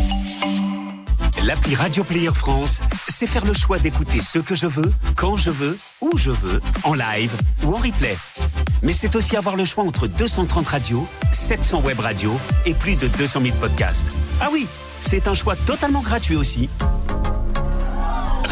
L'appli 1.45 1.75
Radio 1.75 2.05
Player 2.05 2.31
France, 2.33 2.83
c'est 3.09 3.27
faire 3.27 3.45
le 3.45 3.53
choix 3.53 3.81
d'écouter 3.81 4.23
ce 4.23 4.39
que 4.39 4.55
je 4.55 4.69
veux, 4.69 4.93
quand 5.17 5.37
je 5.37 5.51
veux, 5.51 5.77
où 6.01 6.17
je 6.17 6.31
veux, 6.31 6.61
en 6.85 6.95
live 6.95 7.33
ou 7.65 7.75
en 7.75 7.79
replay. 7.79 8.17
Mais 8.83 8.93
c'est 8.93 9.17
aussi 9.17 9.37
avoir 9.37 9.57
le 9.57 9.65
choix 9.65 9.83
entre 9.83 10.07
230 10.07 10.69
radios, 10.69 11.09
700 11.33 11.81
web 11.81 11.99
radios 11.99 12.39
et 12.65 12.75
plus 12.75 12.95
de 12.95 13.09
200 13.09 13.41
000 13.43 13.57
podcasts. 13.57 14.07
Ah 14.41 14.51
oui, 14.53 14.69
c'est 15.01 15.27
un 15.27 15.35
choix 15.35 15.57
totalement 15.57 16.01
gratuit 16.01 16.37
aussi. 16.37 16.69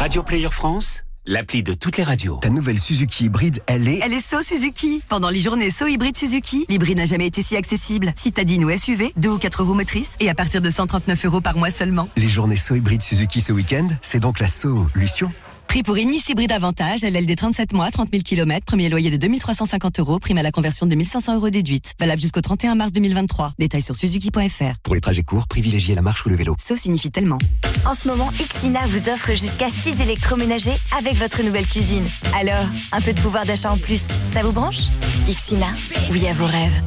Radio 0.01 0.23
Player 0.23 0.47
France, 0.49 1.03
l'appli 1.27 1.61
de 1.61 1.73
toutes 1.73 1.97
les 1.97 2.03
radios. 2.03 2.39
Ta 2.41 2.49
nouvelle 2.49 2.79
Suzuki 2.79 3.25
hybride, 3.25 3.61
elle 3.67 3.87
est... 3.87 3.99
Elle 4.01 4.13
est 4.13 4.27
So 4.27 4.41
Suzuki. 4.41 5.03
Pendant 5.07 5.29
les 5.29 5.37
journées 5.37 5.69
So 5.69 5.85
hybride 5.85 6.17
Suzuki, 6.17 6.65
l'hybride 6.69 6.97
n'a 6.97 7.05
jamais 7.05 7.27
été 7.27 7.43
si 7.43 7.55
accessible. 7.55 8.11
Citadine 8.15 8.65
ou 8.65 8.75
SUV, 8.75 9.13
deux 9.15 9.29
ou 9.29 9.37
quatre 9.37 9.63
roues 9.63 9.75
motrices 9.75 10.15
et 10.19 10.27
à 10.27 10.33
partir 10.33 10.59
de 10.59 10.71
139 10.71 11.25
euros 11.25 11.39
par 11.39 11.55
mois 11.55 11.69
seulement. 11.69 12.09
Les 12.17 12.27
journées 12.27 12.57
So 12.57 12.73
hybride 12.73 13.03
Suzuki 13.03 13.41
ce 13.41 13.51
week-end, 13.51 13.89
c'est 14.01 14.19
donc 14.19 14.39
la 14.39 14.47
solution. 14.47 15.31
Prix 15.71 15.83
pour 15.83 15.95
une 15.95 16.09
Nice 16.09 16.27
hybride 16.27 16.51
Avantage, 16.51 17.03
LLD 17.03 17.33
37 17.37 17.71
mois, 17.71 17.89
30 17.91 18.09
000 18.11 18.23
km, 18.23 18.65
premier 18.65 18.89
loyer 18.89 19.09
de 19.09 19.15
2350 19.15 20.01
euros, 20.01 20.19
prime 20.19 20.37
à 20.37 20.43
la 20.43 20.51
conversion 20.51 20.85
de 20.85 20.93
1500 20.93 21.35
euros 21.35 21.49
déduite. 21.49 21.93
Valable 21.97 22.21
jusqu'au 22.21 22.41
31 22.41 22.75
mars 22.75 22.91
2023. 22.91 23.53
Détails 23.57 23.81
sur 23.81 23.95
suzuki.fr. 23.95 24.79
Pour 24.83 24.95
les 24.95 24.99
trajets 24.99 25.23
courts, 25.23 25.47
privilégiez 25.47 25.95
la 25.95 26.01
marche 26.01 26.25
ou 26.25 26.29
le 26.29 26.35
vélo. 26.35 26.57
So 26.59 26.75
signifie 26.75 27.09
tellement. 27.09 27.37
En 27.85 27.93
ce 27.93 28.09
moment, 28.09 28.29
Ixina 28.37 28.81
vous 28.87 29.07
offre 29.07 29.29
jusqu'à 29.29 29.69
6 29.69 30.01
électroménagers 30.01 30.77
avec 30.97 31.15
votre 31.15 31.41
nouvelle 31.41 31.65
cuisine. 31.65 32.05
Alors, 32.35 32.67
un 32.91 32.99
peu 32.99 33.13
de 33.13 33.21
pouvoir 33.21 33.45
d'achat 33.45 33.71
en 33.71 33.77
plus, 33.77 34.03
ça 34.33 34.43
vous 34.43 34.51
branche? 34.51 34.87
Ixina, 35.29 35.67
oui 36.11 36.27
à 36.27 36.33
vos 36.33 36.47
rêves. 36.47 36.81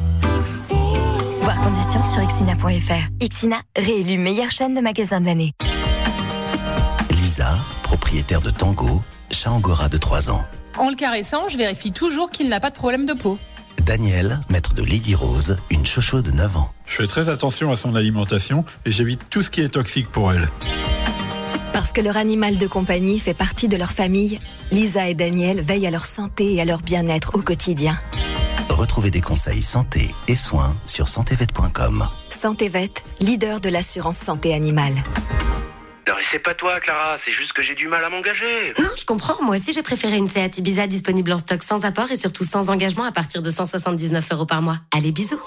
Voir 1.41 1.59
conditions 1.59 2.05
sur 2.05 2.21
ixina.fr. 2.21 3.09
Ixina, 3.19 3.61
réélu 3.75 4.19
meilleure 4.19 4.51
chaîne 4.51 4.75
de 4.75 4.81
magasins 4.81 5.21
de 5.21 5.25
l'année. 5.25 5.53
Lisa, 7.09 7.57
propriétaire 7.95 8.41
de 8.41 8.49
Tango, 8.49 9.01
chat 9.31 9.49
angora 9.49 9.87
de 9.87 9.95
3 9.95 10.29
ans. 10.29 10.43
En 10.77 10.89
le 10.89 10.97
caressant, 10.97 11.47
je 11.47 11.55
vérifie 11.55 11.93
toujours 11.93 12.29
qu'il 12.29 12.49
n'a 12.49 12.59
pas 12.59 12.69
de 12.69 12.75
problème 12.75 13.05
de 13.05 13.13
peau. 13.13 13.39
Daniel, 13.83 14.41
maître 14.49 14.73
de 14.73 14.83
Lady 14.83 15.15
Rose, 15.15 15.55
une 15.69 15.85
chocho 15.85 16.21
de 16.21 16.31
9 16.31 16.57
ans. 16.57 16.69
Je 16.85 16.95
fais 16.95 17.07
très 17.07 17.29
attention 17.29 17.71
à 17.71 17.77
son 17.77 17.95
alimentation 17.95 18.65
et 18.85 18.91
j'évite 18.91 19.21
tout 19.29 19.43
ce 19.43 19.49
qui 19.49 19.61
est 19.61 19.69
toxique 19.69 20.11
pour 20.11 20.33
elle. 20.33 20.49
Parce 21.71 21.93
que 21.93 22.01
leur 22.01 22.17
animal 22.17 22.57
de 22.57 22.67
compagnie 22.67 23.17
fait 23.17 23.33
partie 23.33 23.69
de 23.69 23.77
leur 23.77 23.91
famille, 23.91 24.39
Lisa 24.73 25.07
et 25.07 25.13
Daniel 25.13 25.61
veillent 25.61 25.87
à 25.87 25.91
leur 25.91 26.05
santé 26.05 26.53
et 26.55 26.59
à 26.61 26.65
leur 26.65 26.81
bien-être 26.81 27.31
au 27.35 27.41
quotidien. 27.41 27.97
Retrouvez 28.69 29.09
des 29.09 29.21
conseils 29.21 29.63
santé 29.63 30.13
et 30.27 30.35
soins 30.35 30.75
sur 30.85 31.07
santévet.com. 31.07 32.09
Santévet, 32.27 32.91
leader 33.21 33.61
de 33.61 33.69
l'assurance 33.69 34.17
santé 34.17 34.53
animale. 34.53 34.95
Non 36.07 36.13
mais 36.15 36.23
c'est 36.23 36.39
pas 36.39 36.53
toi 36.53 36.79
Clara, 36.79 37.17
c'est 37.17 37.31
juste 37.31 37.53
que 37.53 37.63
j'ai 37.63 37.73
du 37.73 37.87
mal 37.87 38.03
à 38.03 38.09
m'engager. 38.09 38.73
Non, 38.77 38.89
je 38.95 39.05
comprends. 39.05 39.41
Moi 39.41 39.55
aussi, 39.55 39.73
j'ai 39.73 39.81
préféré 39.81 40.17
une 40.17 40.29
Seat 40.29 40.59
Ibiza 40.59 40.85
disponible 40.85 41.31
en 41.31 41.39
stock 41.39 41.63
sans 41.63 41.83
apport 41.83 42.11
et 42.11 42.15
surtout 42.17 42.43
sans 42.43 42.69
engagement 42.69 43.05
à 43.05 43.11
partir 43.11 43.41
de 43.41 43.49
179 43.49 44.27
euros 44.31 44.45
par 44.45 44.61
mois. 44.61 44.77
Allez, 44.95 45.11
bisous. 45.11 45.39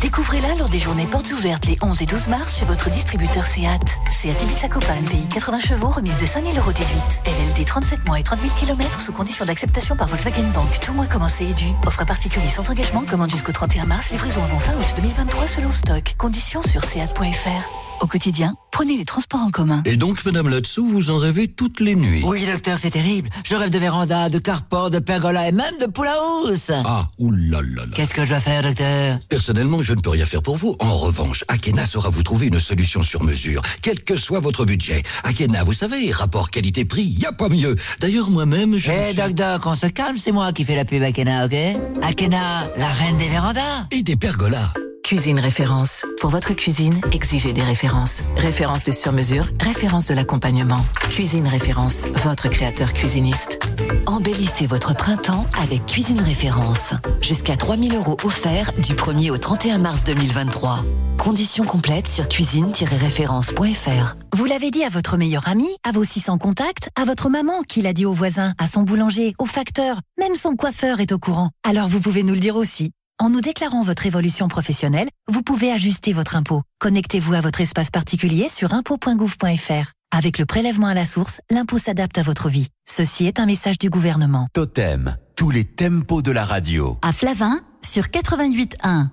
Découvrez-la 0.00 0.54
lors 0.56 0.68
des 0.68 0.78
journées 0.78 1.06
portes 1.06 1.32
ouvertes 1.32 1.66
les 1.66 1.76
11 1.82 2.02
et 2.02 2.06
12 2.06 2.28
mars 2.28 2.58
chez 2.58 2.64
votre 2.66 2.88
distributeur 2.88 3.44
Seat. 3.46 3.82
Seat 4.10 4.40
Ibiza 4.42 4.68
Copan, 4.68 5.02
pays 5.08 5.26
80 5.28 5.60
chevaux, 5.60 5.88
remise 5.88 6.16
de 6.18 6.26
5000 6.26 6.56
euros 6.56 6.72
déduite. 6.72 7.22
LLD 7.26 7.66
37 7.66 8.06
mois 8.06 8.20
et 8.20 8.22
30 8.22 8.40
000 8.42 8.54
km 8.54 9.00
sous 9.00 9.12
condition 9.12 9.44
d'acceptation 9.44 9.96
par 9.96 10.06
Volkswagen 10.06 10.48
Bank. 10.54 10.78
Tout 10.80 10.92
mois 10.92 11.06
commencé 11.06 11.44
et 11.46 11.54
dû. 11.54 11.66
Offre 11.84 12.02
à 12.02 12.06
particulier 12.06 12.46
sans 12.46 12.70
engagement, 12.70 13.02
commande 13.02 13.30
jusqu'au 13.30 13.52
31 13.52 13.86
mars, 13.86 14.12
livraison 14.12 14.44
avant 14.44 14.60
fin 14.60 14.74
août 14.74 14.86
2023 14.98 15.48
selon 15.48 15.70
stock. 15.72 16.14
Conditions 16.16 16.62
sur 16.62 16.84
seat.fr. 16.84 17.86
Au 18.00 18.06
quotidien, 18.06 18.54
prenez 18.72 18.96
les 18.98 19.06
transports 19.06 19.40
en 19.40 19.50
commun. 19.50 19.82
Et 19.86 19.95
donc, 19.96 20.24
Madame 20.24 20.48
Latsou, 20.48 20.86
vous 20.88 21.10
en 21.10 21.16
rêvez 21.16 21.48
toutes 21.48 21.80
les 21.80 21.94
nuits 21.94 22.22
Oui, 22.24 22.44
docteur, 22.46 22.78
c'est 22.78 22.90
terrible. 22.90 23.28
Je 23.44 23.54
rêve 23.54 23.70
de 23.70 23.78
véranda, 23.78 24.28
de 24.28 24.38
carport, 24.38 24.90
de 24.90 24.98
pergola 24.98 25.48
et 25.48 25.52
même 25.52 25.78
de 25.80 25.86
pool 25.86 26.08
house. 26.08 26.70
Ah, 26.70 27.08
oulala. 27.18 27.82
Qu'est-ce 27.94 28.12
que 28.12 28.24
je 28.24 28.30
dois 28.30 28.40
faire, 28.40 28.62
docteur? 28.62 29.18
Personnellement, 29.28 29.82
je 29.82 29.94
ne 29.94 30.00
peux 30.00 30.10
rien 30.10 30.26
faire 30.26 30.42
pour 30.42 30.56
vous. 30.56 30.76
En 30.80 30.94
revanche, 30.94 31.44
Akena 31.48 31.86
saura 31.86 32.10
vous 32.10 32.22
trouver 32.22 32.46
une 32.46 32.58
solution 32.58 33.02
sur 33.02 33.22
mesure, 33.22 33.62
quel 33.82 34.02
que 34.02 34.16
soit 34.16 34.40
votre 34.40 34.64
budget. 34.64 35.02
Akena, 35.24 35.64
vous 35.64 35.72
savez, 35.72 36.10
rapport 36.10 36.50
qualité-prix, 36.50 37.02
y 37.02 37.26
a 37.26 37.32
pas 37.32 37.48
mieux. 37.48 37.76
D'ailleurs, 38.00 38.30
moi-même, 38.30 38.78
je... 38.78 38.90
Eh, 38.90 39.14
doc, 39.14 39.32
doc, 39.32 39.66
on 39.66 39.74
se 39.74 39.86
calme, 39.86 40.18
c'est 40.18 40.32
moi 40.32 40.52
qui 40.52 40.64
fais 40.64 40.76
la 40.76 40.84
pub 40.84 41.02
Akena, 41.02 41.46
ok? 41.46 41.54
Akena, 42.02 42.70
la 42.76 42.88
reine 42.88 43.18
des 43.18 43.28
vérandas. 43.28 43.86
Et 43.92 44.02
des 44.02 44.16
pergolas. 44.16 44.72
Cuisine 45.06 45.38
référence. 45.38 46.04
Pour 46.20 46.30
votre 46.30 46.52
cuisine, 46.52 47.00
exigez 47.12 47.52
des 47.52 47.62
références. 47.62 48.24
Référence 48.36 48.82
de 48.82 48.90
sur-mesure, 48.90 49.46
référence 49.60 50.06
de 50.06 50.14
l'accompagnement. 50.14 50.80
Cuisine 51.10 51.46
référence, 51.46 52.06
votre 52.24 52.48
créateur 52.48 52.92
cuisiniste. 52.92 53.60
Embellissez 54.06 54.66
votre 54.66 54.96
printemps 54.96 55.46
avec 55.62 55.86
Cuisine 55.86 56.20
Référence. 56.20 56.90
Jusqu'à 57.20 57.56
3000 57.56 57.94
euros 57.94 58.16
offerts 58.24 58.72
du 58.72 58.94
1er 58.94 59.30
au 59.30 59.38
31 59.38 59.78
mars 59.78 60.02
2023. 60.02 60.84
Conditions 61.18 61.66
complètes 61.66 62.08
sur 62.08 62.26
cuisine-référence.fr. 62.26 64.16
Vous 64.34 64.44
l'avez 64.44 64.72
dit 64.72 64.82
à 64.82 64.88
votre 64.88 65.16
meilleur 65.16 65.46
ami, 65.46 65.68
à 65.84 65.92
vos 65.92 66.02
600 66.02 66.38
contacts, 66.38 66.90
à 66.96 67.04
votre 67.04 67.28
maman 67.28 67.62
qui 67.62 67.80
l'a 67.80 67.92
dit 67.92 68.06
au 68.06 68.12
voisin, 68.12 68.54
à 68.58 68.66
son 68.66 68.82
boulanger, 68.82 69.34
au 69.38 69.46
facteur, 69.46 70.00
même 70.18 70.34
son 70.34 70.56
coiffeur 70.56 70.98
est 70.98 71.12
au 71.12 71.20
courant. 71.20 71.50
Alors 71.62 71.86
vous 71.86 72.00
pouvez 72.00 72.24
nous 72.24 72.34
le 72.34 72.40
dire 72.40 72.56
aussi. 72.56 72.90
En 73.18 73.30
nous 73.30 73.40
déclarant 73.40 73.82
votre 73.82 74.04
évolution 74.04 74.46
professionnelle, 74.46 75.08
vous 75.26 75.42
pouvez 75.42 75.72
ajuster 75.72 76.12
votre 76.12 76.36
impôt. 76.36 76.62
Connectez-vous 76.80 77.32
à 77.32 77.40
votre 77.40 77.62
espace 77.62 77.90
particulier 77.90 78.48
sur 78.48 78.74
impôt.gouv.fr. 78.74 79.92
Avec 80.14 80.38
le 80.38 80.44
prélèvement 80.44 80.86
à 80.86 80.92
la 80.92 81.06
source, 81.06 81.40
l'impôt 81.50 81.78
s'adapte 81.78 82.18
à 82.18 82.22
votre 82.22 82.50
vie. 82.50 82.68
Ceci 82.84 83.26
est 83.26 83.40
un 83.40 83.46
message 83.46 83.78
du 83.78 83.88
gouvernement. 83.88 84.48
Totem, 84.52 85.16
tous 85.34 85.48
les 85.48 85.64
tempos 85.64 86.20
de 86.20 86.30
la 86.30 86.44
radio. 86.44 86.98
À 87.00 87.14
Flavin, 87.14 87.60
sur 87.82 88.04
88.1. 88.04 89.08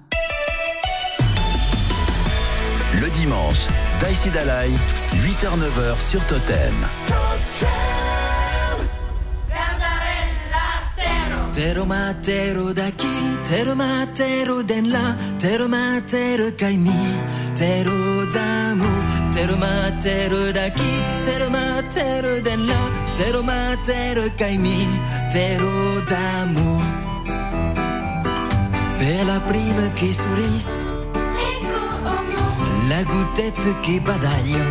Le 2.99 3.09
dimanche, 3.11 3.67
Dalai, 4.33 4.69
8h-9h 5.13 5.99
sur 6.01 6.25
Totem. 6.27 6.75
Tero 11.53 11.85
matero 11.85 12.73
daqui, 12.73 13.13
tero 13.43 13.75
matero 13.75 14.63
den 14.63 14.89
là, 14.89 15.15
tero 15.37 15.67
matero 15.67 16.49
caimi, 16.57 17.21
tero 17.55 18.25
d'amu, 18.25 18.89
tero 19.31 19.55
matero 19.57 20.51
daqui, 20.51 20.91
tero 21.21 21.51
matero 21.51 22.41
den 22.41 22.65
là, 22.65 22.89
tero 23.15 23.43
matero 23.43 24.23
caimi, 24.35 24.99
tero 25.31 26.01
d'amu. 26.09 26.81
Per 28.97 29.23
la 29.23 29.39
prima 29.41 29.91
che 29.93 30.11
sorrise, 30.11 30.91
la 32.87 33.03
goutette 33.03 33.79
che 33.81 34.01
badaglia, 34.01 34.65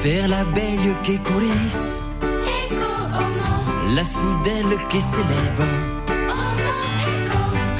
per 0.00 0.28
la 0.28 0.44
belle 0.44 0.94
che 1.02 1.20
courisse. 1.22 2.05
La 3.94 4.04
soudelle 4.04 4.76
qui 4.88 5.00
célèbre. 5.00 5.64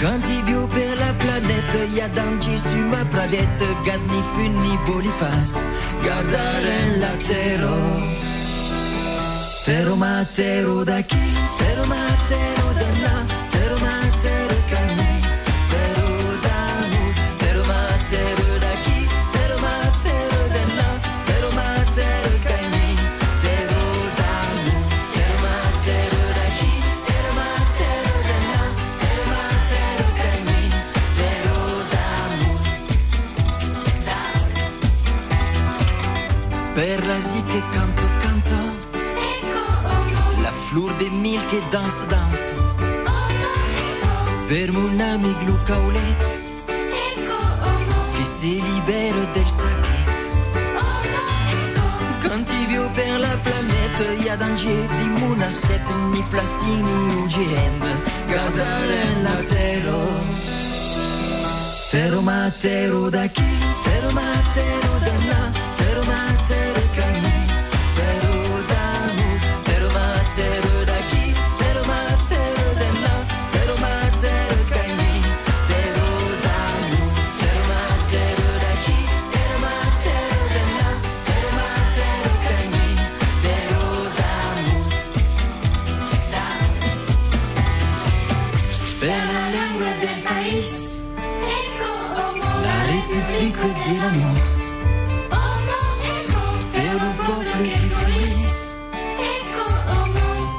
Quand 0.01 0.21
il 0.29 0.43
bio 0.45 0.67
per 0.67 0.95
la 0.99 1.13
planète 1.15 1.89
Y'a 1.95 2.09
dangi 2.09 2.59
su 2.59 2.77
ma 2.77 3.03
planète 3.07 3.65
Gaz 3.85 4.03
ni 4.03 4.23
fun 4.33 4.53
ni 4.61 4.79
bolipas 4.85 5.67
Guardare 6.03 6.99
la 6.99 7.13
terra 7.27 7.77
Tero 9.65 9.97
ma 9.97 10.25
tero 10.33 10.85
da 10.85 11.01
chi? 11.01 11.17
Tero 11.57 11.87
ma 11.87 12.05
da 12.29 12.87
là 13.03 13.36
canto 37.71 38.07
canto. 38.21 38.55
La 40.43 40.51
flor 40.51 40.95
de 40.97 41.09
mil 41.11 41.45
che 41.47 41.61
danse 41.71 42.07
danse 42.07 42.55
per 44.47 44.73
mon 44.73 45.01
ami 45.01 45.35
glucaulet 45.41 46.43
che 48.17 48.25
si 48.25 48.63
libera 48.63 49.25
del 49.33 49.49
sachet. 49.49 50.19
Quand 52.23 52.45
ti 52.45 52.67
viu 52.67 52.89
per 52.93 53.19
la 53.19 53.37
planète 53.43 54.05
y 54.25 54.29
a 54.29 54.37
danger 54.37 54.87
di 54.99 55.09
mon 55.21 55.41
assiette 55.41 55.95
ni 56.13 56.23
plastique 56.31 56.83
ni 56.83 57.15
UGM 57.23 57.79
guardare 58.27 59.23
la 59.23 59.37
terra 59.43 60.45
Tero 61.91 62.21
matero 62.21 63.09
da 63.09 63.27
chi, 63.27 63.59
tero 63.83 64.11
matero 64.11 64.99
da 64.99 65.51
tero 65.77 66.03
tero 66.47 67.06
Per 89.07 89.15
la 89.15 89.49
lingua 89.55 89.91
del 90.01 90.21
paese 90.25 91.05
la 92.67 92.79
République 92.93 93.63
de 93.87 93.95
l'amour. 94.01 94.39
Per 96.73 96.95
le 97.05 97.13
peuple 97.27 97.65
qui 97.79 97.89
fleurisse. 97.99 98.79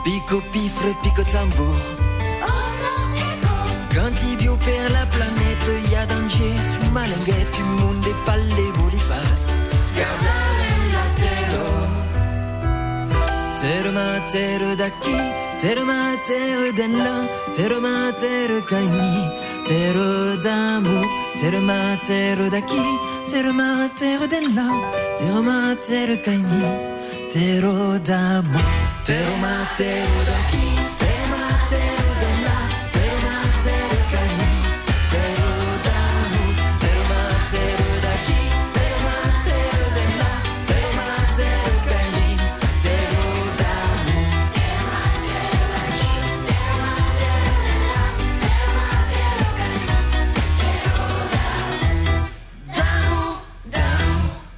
Pico 0.05 0.41
pifre, 0.53 0.95
pico 1.01 1.23
tambour. 1.23 1.75
Quand 3.93 4.17
il 4.21 4.37
bio 4.37 4.55
per 4.55 4.91
la 4.91 5.05
planète, 5.07 5.71
y 5.91 5.95
a 5.95 6.05
danger. 6.05 6.55
Su 6.71 6.89
malinguette, 6.93 7.57
du 7.57 7.86
Terre 13.97 14.05
ma 14.05 14.19
terre 14.31 14.75
d'acqui, 14.75 15.15
terre 15.59 15.83
ma 15.83 16.15
terre 16.27 16.71
de 16.79 16.87
là, 17.03 17.15
terre 17.55 17.79
ma 17.81 18.11
terre 18.13 18.63
caini, 18.69 19.13
terre 19.65 20.37
d'amour, 20.43 21.05
terre 21.39 21.61
ma 21.61 21.97
terre 22.05 22.49
d'acqui, 22.51 22.85
terre 23.27 23.53
ma 23.53 23.89
terre 23.95 24.27
de 24.27 24.55
là, 24.55 24.69
terre 25.17 25.41
ma 25.41 25.75
terre 25.75 26.21
caini, 26.21 26.61
terre 27.31 27.99
d'amour, 28.07 28.61
terre 29.03 29.37
ma 29.41 29.55
terre 29.75 30.21
d'acqui, 30.27 30.57
terre 30.59 30.76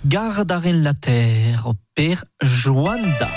Gardaren 0.09 0.81
la 0.81 0.95
terre 0.95 1.75
per 1.93 2.23
Joanda. 2.41 3.29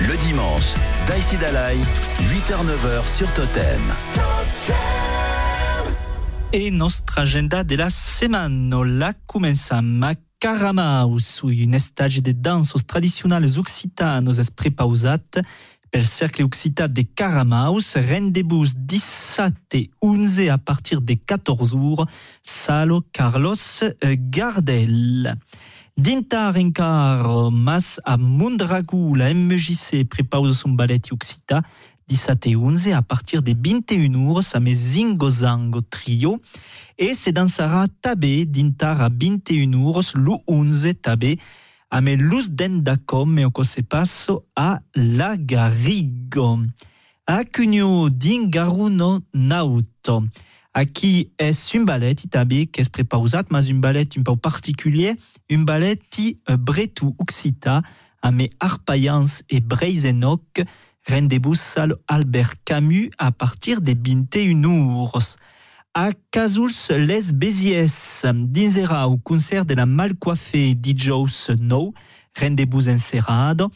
Le 0.00 0.16
dimanche, 0.26 0.74
Daïsi 1.06 1.36
Dalai, 1.36 1.78
8h-9h 1.78 3.06
sur 3.06 3.32
Totem. 3.34 3.80
E 6.50 6.70
nostra 6.72 7.20
agenda 7.22 7.62
della 7.62 7.88
setmana 7.88 8.82
la 8.82 9.14
començam 9.26 10.02
a 10.02 10.16
Caramaus, 10.42 11.44
un 11.44 11.74
estage 11.74 12.20
de 12.20 12.32
dansos 12.32 12.82
tradicionals 12.82 13.56
occitanos 13.56 14.38
es 14.38 14.50
prepausat 14.50 15.38
pel 15.92 16.06
Cercle 16.06 16.42
Occità 16.42 16.88
de 16.88 17.02
Caramaus, 17.02 17.96
rendez-vous 17.96 18.64
17 18.74 19.52
et 19.74 19.90
11 20.00 20.48
à 20.48 20.56
partir 20.56 21.02
de 21.02 21.12
14 21.12 21.72
jours, 21.72 22.06
Salo 22.42 23.04
Carlos 23.12 23.54
eh, 24.00 24.16
Gardel. 24.18 25.36
Dintar 25.98 26.56
encar 26.56 27.50
mas 27.50 28.00
a 28.04 28.16
Mondragou, 28.16 29.14
la 29.14 29.34
MJC 29.34 30.04
prepause 30.08 30.58
son 30.58 30.70
ballet 30.70 31.02
Occità, 31.10 31.60
17 32.08 32.46
et 32.46 32.56
11 32.56 32.88
à 32.88 33.02
partir 33.02 33.42
de 33.42 33.54
21 33.54 34.12
jours, 34.14 34.42
ça 34.42 34.60
met 34.60 34.74
Zingo 34.74 35.28
Zango 35.28 35.82
Trio. 35.82 36.40
Et 36.96 37.12
c'est 37.12 37.32
dans 37.32 37.46
Sarah 37.46 37.86
Tabé, 38.00 38.46
Dintar 38.46 39.02
à 39.02 39.10
21 39.10 39.70
jours, 39.72 40.02
le 40.14 40.32
11 40.46 40.88
Tabé, 41.02 41.38
a 41.92 42.00
me 42.00 42.16
luz 42.16 42.50
d'endacom, 42.50 43.26
mais 43.26 43.44
on 43.44 43.62
se 43.62 43.82
passe 43.82 44.30
à 44.56 44.80
La 44.94 45.36
Garrigo. 45.36 46.58
A 47.26 47.44
Cugno 47.44 48.08
d'Ingaruno 48.08 49.20
Nauto. 49.34 50.24
Aquí 50.72 51.30
es 51.38 51.74
un 51.74 51.84
ballet 51.84 52.16
itabe 52.24 52.66
que 52.72 52.80
es 52.80 52.88
prepausat, 52.88 53.44
mas 53.50 53.68
un 53.68 53.78
ballet 53.78 54.08
un 54.16 54.22
peu 54.22 54.36
particulier, 54.36 55.16
un 55.50 55.64
ballet 55.64 56.00
ti 56.08 56.40
uh, 56.48 56.56
bretu 56.56 57.14
occita, 57.18 57.82
a 58.22 58.30
me 58.32 58.48
arpayans 58.58 59.42
et 59.50 59.60
breizenok, 59.60 60.64
rendez-vous 61.06 61.56
Albert 62.08 62.54
Camus 62.64 63.10
à 63.18 63.32
partir 63.32 63.82
des 63.82 63.94
21 63.94 64.62
jours. 64.62 65.18
A 65.94 66.12
Casuls 66.30 66.88
les 66.96 67.32
Béziès, 67.34 68.24
dinzera 68.32 69.10
au 69.10 69.18
concert 69.18 69.66
de 69.66 69.74
la 69.74 69.84
malcoiffée 69.84 70.74
DJs 70.74 71.50
No, 71.60 71.92
rendez-vous 72.34 72.88
encerrado, 72.88 73.70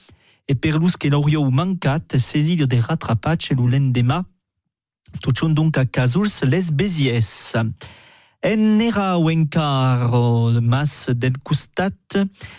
e 0.49 0.55
per 0.55 0.79
lus 0.79 0.97
che 0.97 1.11
l'aurio 1.11 1.51
mancat, 1.51 2.17
sesilio 2.17 2.67
de 2.67 2.79
rattrapatge 2.79 3.53
l'ulendema, 3.53 4.25
tucion 5.21 5.51
donc 5.51 5.77
a 5.77 5.85
Casuls 5.85 6.43
les 6.45 6.71
Béziès. 6.73 7.55
En 8.43 8.80
era 8.80 9.16
o 9.18 9.30
encar 9.30 10.11
mas 10.62 11.09
del 11.16 11.39
costat 11.43 11.95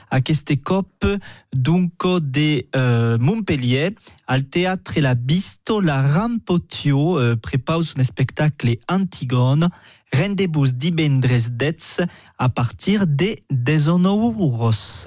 aquest 0.10 0.56
cop 0.64 1.06
dunco 1.52 2.20
de 2.20 2.68
uh, 2.76 3.18
Montpellier 3.20 3.94
al 4.26 4.44
teatre 4.50 5.02
La 5.02 5.14
Bisto 5.14 5.80
la 5.80 6.02
Rampotio 6.02 6.98
uh, 6.98 7.38
prepaus 7.38 7.94
un 7.96 8.04
spectacle 8.04 8.80
Antigone 8.88 9.70
rendez-vous 10.12 10.74
divendres 10.74 11.52
dets 11.52 12.02
a 12.38 12.50
partir 12.50 13.06
de 13.08 13.36
19 13.50 14.40
euros. 14.40 15.06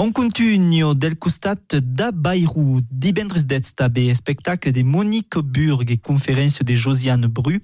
On 0.00 0.12
continue 0.12 0.94
del 0.94 1.16
costat 1.18 1.74
da 1.82 2.12
Bayrou, 2.12 2.78
divendres 2.88 3.44
dets 3.44 3.74
tabe, 3.74 4.14
spectacle 4.14 4.70
de 4.70 4.84
Monique 4.84 5.40
Burg 5.42 5.90
et 5.90 5.98
conférence 5.98 6.62
de 6.62 6.74
Josiane 6.74 7.26
Bru, 7.26 7.58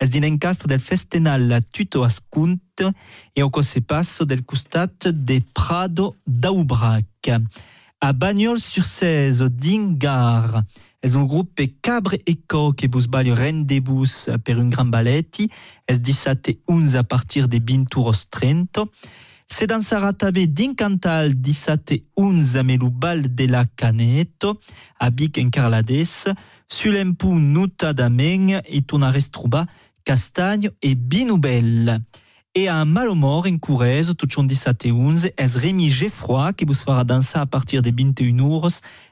es 0.00 0.08
din 0.08 0.24
encastre 0.24 0.66
del 0.66 0.80
festenal 0.80 1.60
Tuto 1.70 2.02
Ascunt 2.02 2.58
et 3.36 3.42
au 3.42 3.62
se 3.62 3.80
passo 3.80 4.24
del 4.24 4.44
costat 4.44 5.08
de 5.08 5.42
Prado 5.52 6.16
d'Aubrac. 6.26 7.30
A 8.00 8.12
Bagnols-sur-Cèze, 8.14 9.44
d'Ingar, 9.50 10.64
es 11.02 11.14
un 11.14 11.24
groupe 11.24 11.60
Cabre 11.82 12.18
e 12.26 12.34
Co 12.46 12.72
que 12.72 12.88
bus 12.88 13.08
balio 13.08 13.34
rendez-vous 13.34 14.30
per 14.42 14.58
un 14.58 14.70
gran 14.70 14.90
balletti, 14.90 15.50
es 15.86 16.00
17 16.00 16.60
11 16.66 16.96
a 16.96 17.04
partir 17.04 17.46
de 17.46 17.60
20 17.60 17.96
euros 17.98 18.26
30. 18.30 18.86
Se 19.46 19.66
dansarà 19.66 20.14
també 20.14 20.46
d'Incantal 20.46 21.34
17 21.34 22.00
11 22.16 22.64
melu 22.64 22.88
bal 22.88 23.34
de 23.34 23.48
la 23.48 23.66
Caneto, 23.66 24.56
a 24.98 25.10
Bic 25.10 25.36
en 25.36 25.50
Carlades, 25.50 26.24
sulempu 26.70 27.34
notadament 27.34 28.62
i 28.64 28.80
tornares 28.86 29.28
trobar 29.28 29.66
Castagne 30.04 30.70
et 30.82 30.94
Binoubel. 30.94 32.00
Et 32.56 32.66
à 32.66 32.84
Malomor, 32.84 33.46
en 33.46 33.58
Corrèze, 33.58 34.12
tout 34.18 34.26
le 34.36 34.46
17 34.46 34.86
et 34.86 34.92
11, 34.92 35.26
es 35.36 35.44
Rémi 35.54 35.88
Geffroy, 35.88 36.52
qui 36.52 36.64
vous 36.64 36.74
fera 36.74 37.04
danser 37.04 37.38
à 37.38 37.46
partir 37.46 37.80
des 37.80 37.92
21 37.92 38.38
jours, 38.38 38.68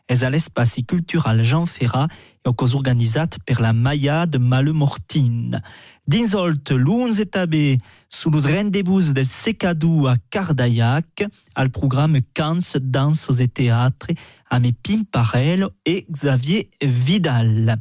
es 0.09 0.25
à 0.25 0.31
l'espace 0.31 0.79
cultural 0.89 1.45
Jean 1.45 1.65
Ferrat, 1.65 2.09
et 2.45 2.49
au 2.49 2.53
cause 2.53 2.75
organisat 2.75 3.39
per 3.47 3.61
la 3.61 3.73
Maya 3.73 4.27
de 4.27 4.39
Malemortine. 4.39 5.63
Dinsolt, 6.09 6.73
l'unze 6.73 7.23
tabé, 7.31 7.79
sous 8.11 8.31
le 8.31 8.41
rendez-vous 8.41 9.13
del 9.13 9.27
Secadou 9.27 10.09
à 10.09 10.17
Cardaillac, 10.31 11.25
al 11.55 11.71
programme 11.71 12.19
Cans, 12.35 12.79
Danses 12.81 13.39
et 13.39 13.49
Théâtre, 13.49 14.09
à 14.51 14.59
mes 14.59 14.73
Pimparel 14.73 15.69
et 15.87 16.07
Xavier 16.11 16.71
Vidal. 16.83 17.79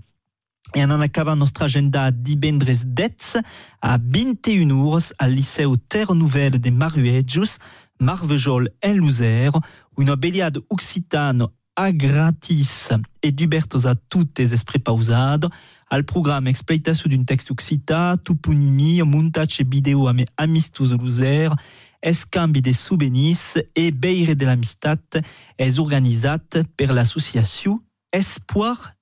Et 0.76 0.84
en 0.84 1.02
acaba 1.02 1.36
nostra 1.36 1.66
agenda 1.66 2.12
divendres 2.12 2.86
dets 2.86 3.38
a 3.82 3.98
21 3.98 4.70
jours 4.70 5.14
al 5.18 5.34
Liceu 5.34 5.78
Terre 5.78 6.14
Nouvelle 6.14 6.60
de 6.60 6.70
Maruejos, 6.70 7.58
Marvejol 8.00 8.70
et 8.84 8.94
Luzer, 8.94 9.52
une 9.98 10.16
béliade 10.16 10.60
occitane 10.70 11.48
a 11.76 11.92
gratis 11.92 12.90
et 13.24 13.32
d'ubertos 13.32 13.88
a 13.88 13.96
toutes 13.96 14.38
les 14.40 14.54
esprits 14.54 14.80
pausades, 14.80 15.48
al 15.90 16.04
programme 16.04 16.48
exploitation 16.48 17.10
d'un 17.10 17.24
texte 17.24 17.52
occita, 17.52 18.18
tupunimi, 18.24 19.02
montage 19.04 19.62
vidéo 19.62 20.08
ame 20.08 20.26
amistus 20.38 20.94
luzer, 20.94 21.56
escambi 22.02 22.62
de 22.62 22.74
souvenirs 22.74 23.58
et 23.76 23.92
beire 23.92 24.36
de 24.36 24.46
l'amistat 24.46 25.22
est 25.58 25.80
organisat 25.80 26.64
per 26.76 26.94
l'association 26.94 27.80
Espoir 28.12 28.97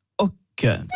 Hoc. 0.57 0.87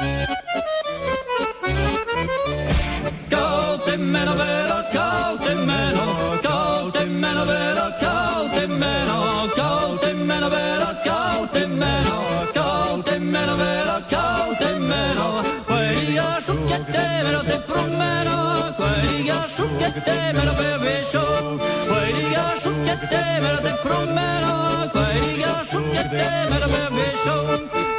meno 3.98 4.36
vero, 4.36 4.76
caute 4.94 5.54
meno, 5.56 6.40
caute 6.42 7.06
meno 7.06 7.46
vero, 7.46 7.94
caute 8.00 8.68
meno, 8.68 9.50
caute 9.56 10.14
meno 10.14 10.50
vero, 10.50 10.88
caute 11.04 11.68
meno, 11.68 12.22
caute 12.54 13.20
meno 13.20 13.56
vero, 13.58 14.02
caute 14.08 14.80
meno, 14.80 15.44
quelli 15.66 16.18
asciucchette 16.18 17.24
me 17.24 17.32
lo 17.32 17.44
te 17.44 17.60
promeno, 17.68 18.74
quelli 18.78 19.30
asciucchette 19.30 20.32
me 20.34 20.44
lo 20.46 20.54
beviscio, 20.54 21.60
quelli 21.88 22.34
asciucchette 22.34 23.40
me 23.42 23.52
lo 23.52 23.62
te 23.62 23.74
promeno, 23.84 24.90
quelli 24.92 25.44
asciucchette 25.44 26.48
me 26.50 26.60
lo 26.60 26.68
beviscio, 26.68 27.99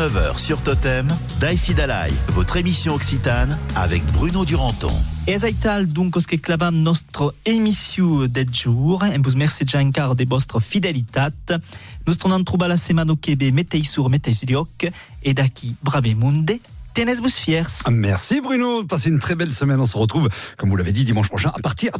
8h-9h 0.00 0.38
sur 0.38 0.62
Totem, 0.62 1.06
Daïsi 1.40 1.74
Dalai, 1.74 2.10
votre 2.28 2.56
émission 2.56 2.94
occitane 2.94 3.58
avec 3.76 4.02
Bruno 4.12 4.46
Duranton. 4.46 4.92
E 5.28 5.32
aital 5.44 5.86
donc 5.86 6.16
che 6.26 6.36
clavam 6.40 6.74
nostra 6.74 7.26
émission 7.44 8.26
del 8.26 8.48
jour, 8.50 9.02
en 9.02 9.20
vos 9.20 9.36
merci 9.36 9.64
encara 9.74 10.14
de 10.14 10.24
vostra 10.24 10.58
fidelitat. 10.58 11.60
Nous 12.06 12.14
tornons 12.14 12.42
trobar 12.44 12.68
la 12.68 12.78
setmana 12.78 13.12
que 13.20 13.32
ve 13.32 13.52
mettez 13.52 13.82
sur 13.82 14.08
mettez 14.08 14.46
lloc 14.48 14.90
et 15.22 15.34
d'aquí 15.34 15.76
brave 15.82 16.14
monde. 16.16 16.50
Tenez-vous 16.94 17.28
fiers. 17.28 17.62
Merci 17.90 18.40
Bruno, 18.40 18.84
passez 18.84 19.10
une 19.10 19.20
très 19.20 19.34
belle 19.34 19.52
semaine. 19.52 19.80
On 19.80 19.86
se 19.86 19.96
retrouve, 19.96 20.28
comme 20.56 20.70
vous 20.70 20.76
l'avez 20.76 20.92
dit, 20.92 21.04
dimanche 21.04 21.28
prochain 21.28 21.52
à 21.54 21.60
partir 21.60 21.92